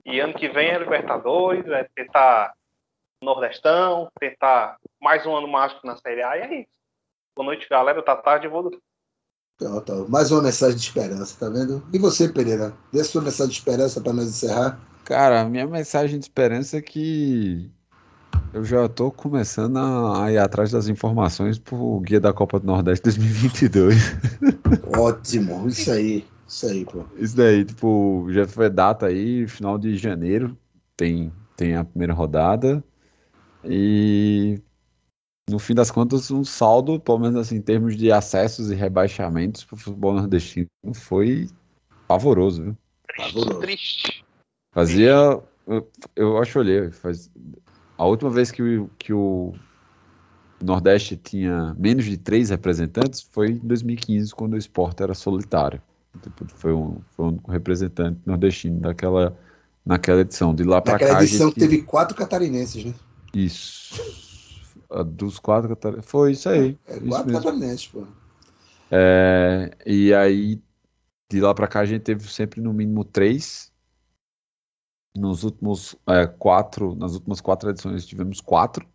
[0.05, 2.53] E ano que vem é Libertadores, é tentar
[3.23, 6.37] Nordestão, tentar mais um ano mágico na Série A.
[6.37, 6.69] E é isso.
[7.35, 8.03] Boa noite, galera.
[8.03, 8.69] Tá tarde, vou
[9.55, 9.93] Então, tá.
[10.07, 11.83] Mais uma mensagem de esperança, tá vendo?
[11.91, 12.73] E você, Pereira?
[12.91, 14.79] Dê sua mensagem de esperança pra nós encerrar.
[15.05, 17.71] Cara, a minha mensagem de esperança é que
[18.53, 22.67] eu já tô começando a, a ir atrás das informações pro Guia da Copa do
[22.67, 23.95] Nordeste 2022.
[24.95, 26.25] Ótimo, isso aí.
[26.47, 27.03] Isso aí, pô.
[27.17, 30.55] Isso daí, tipo, já foi data aí, final de janeiro,
[30.95, 32.83] tem, tem a primeira rodada.
[33.65, 34.61] E
[35.49, 39.63] no fim das contas, um saldo, pelo menos assim, em termos de acessos e rebaixamentos
[39.63, 41.49] pro futebol nordestino, foi
[42.07, 42.77] pavoroso, viu?
[43.17, 43.59] Pavoroso.
[43.59, 44.25] triste.
[44.71, 45.41] Fazia.
[45.67, 46.91] Eu, eu acho que olhei.
[46.91, 47.31] Faz,
[47.97, 49.53] a última vez que o, que o
[50.61, 55.81] Nordeste tinha menos de três representantes foi em 2015, quando o Sport era solitário.
[56.21, 59.37] Tipo, foi um, foi um representante nordestino daquela,
[59.85, 60.53] naquela edição.
[60.53, 61.19] De lá Naquela cá.
[61.19, 62.93] a edição que teve quatro catarinenses, né?
[63.35, 63.95] Isso.
[64.89, 66.77] A Dos quatro catar- Foi isso aí.
[66.87, 68.05] É, isso quatro catarinenses, pô.
[68.91, 70.61] É, e aí,
[71.31, 73.71] de lá pra cá, a gente teve sempre no mínimo três.
[75.15, 78.87] Nos últimos é, quatro, nas últimas quatro edições tivemos quatro.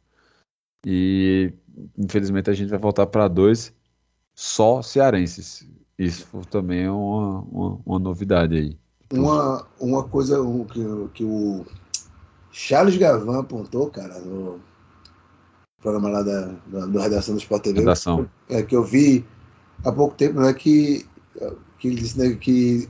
[0.87, 1.53] E
[1.97, 3.75] infelizmente a gente vai voltar para dois
[4.35, 5.69] só cearenses.
[5.99, 8.79] Isso foi também é uma, uma, uma novidade aí.
[9.13, 10.81] Uma, uma coisa um, que,
[11.15, 11.65] que o
[12.51, 14.61] Charles Gavan apontou, cara, no
[15.81, 18.29] programa lá da, da, da redação do Sport TV, Redação.
[18.49, 19.25] é, que eu vi
[19.85, 21.07] há pouco tempo, né, que
[21.79, 22.89] que ele disse né, que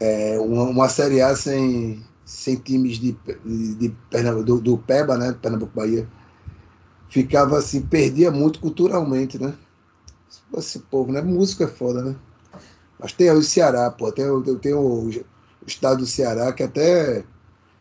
[0.00, 5.16] é, uma, uma Série A sem, sem times de, de, de Pernambuco, do, do PEBA,
[5.16, 6.08] né, Pernambuco Bahia,
[7.08, 9.54] ficava assim, perdia muito culturalmente, né?
[10.56, 11.20] Esse povo, né?
[11.20, 12.16] Música é foda, né?
[12.98, 14.24] Mas tem o Ceará, pô, tem,
[14.60, 15.10] tem o, o
[15.66, 17.24] estado do Ceará que até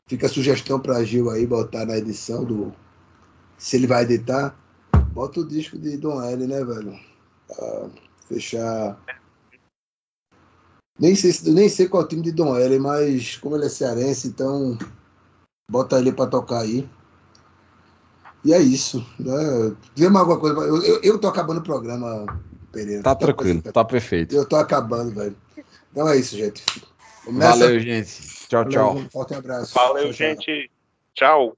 [0.08, 2.74] fica a sugestão para Gil aí botar na edição do.
[3.58, 4.56] Se ele vai editar,
[5.12, 6.98] bota o disco de Dom L, né, velho?
[7.48, 7.90] Pra
[8.28, 8.98] fechar.
[11.00, 13.70] Nem sei, nem sei qual é o time de Dom L, mas como ele é
[13.70, 14.78] cearense, então
[15.70, 16.88] bota ele para tocar aí.
[18.44, 19.06] E é isso.
[19.20, 19.76] Né?
[19.96, 20.60] Vê mais alguma coisa.
[20.62, 22.26] Eu, eu, eu tô acabando o programa,
[22.72, 23.04] Pereira.
[23.04, 24.36] Tá tranquilo, tá perfeito.
[24.36, 25.36] Eu tô acabando, velho.
[25.92, 26.64] Então é isso, gente.
[27.28, 28.10] Valeu, gente.
[28.48, 28.96] Tchau, Valeu, tchau.
[28.96, 29.74] Um forte abraço.
[29.74, 30.28] Valeu, Tchau, tchau.
[30.28, 30.72] gente.
[31.14, 31.58] Tchau.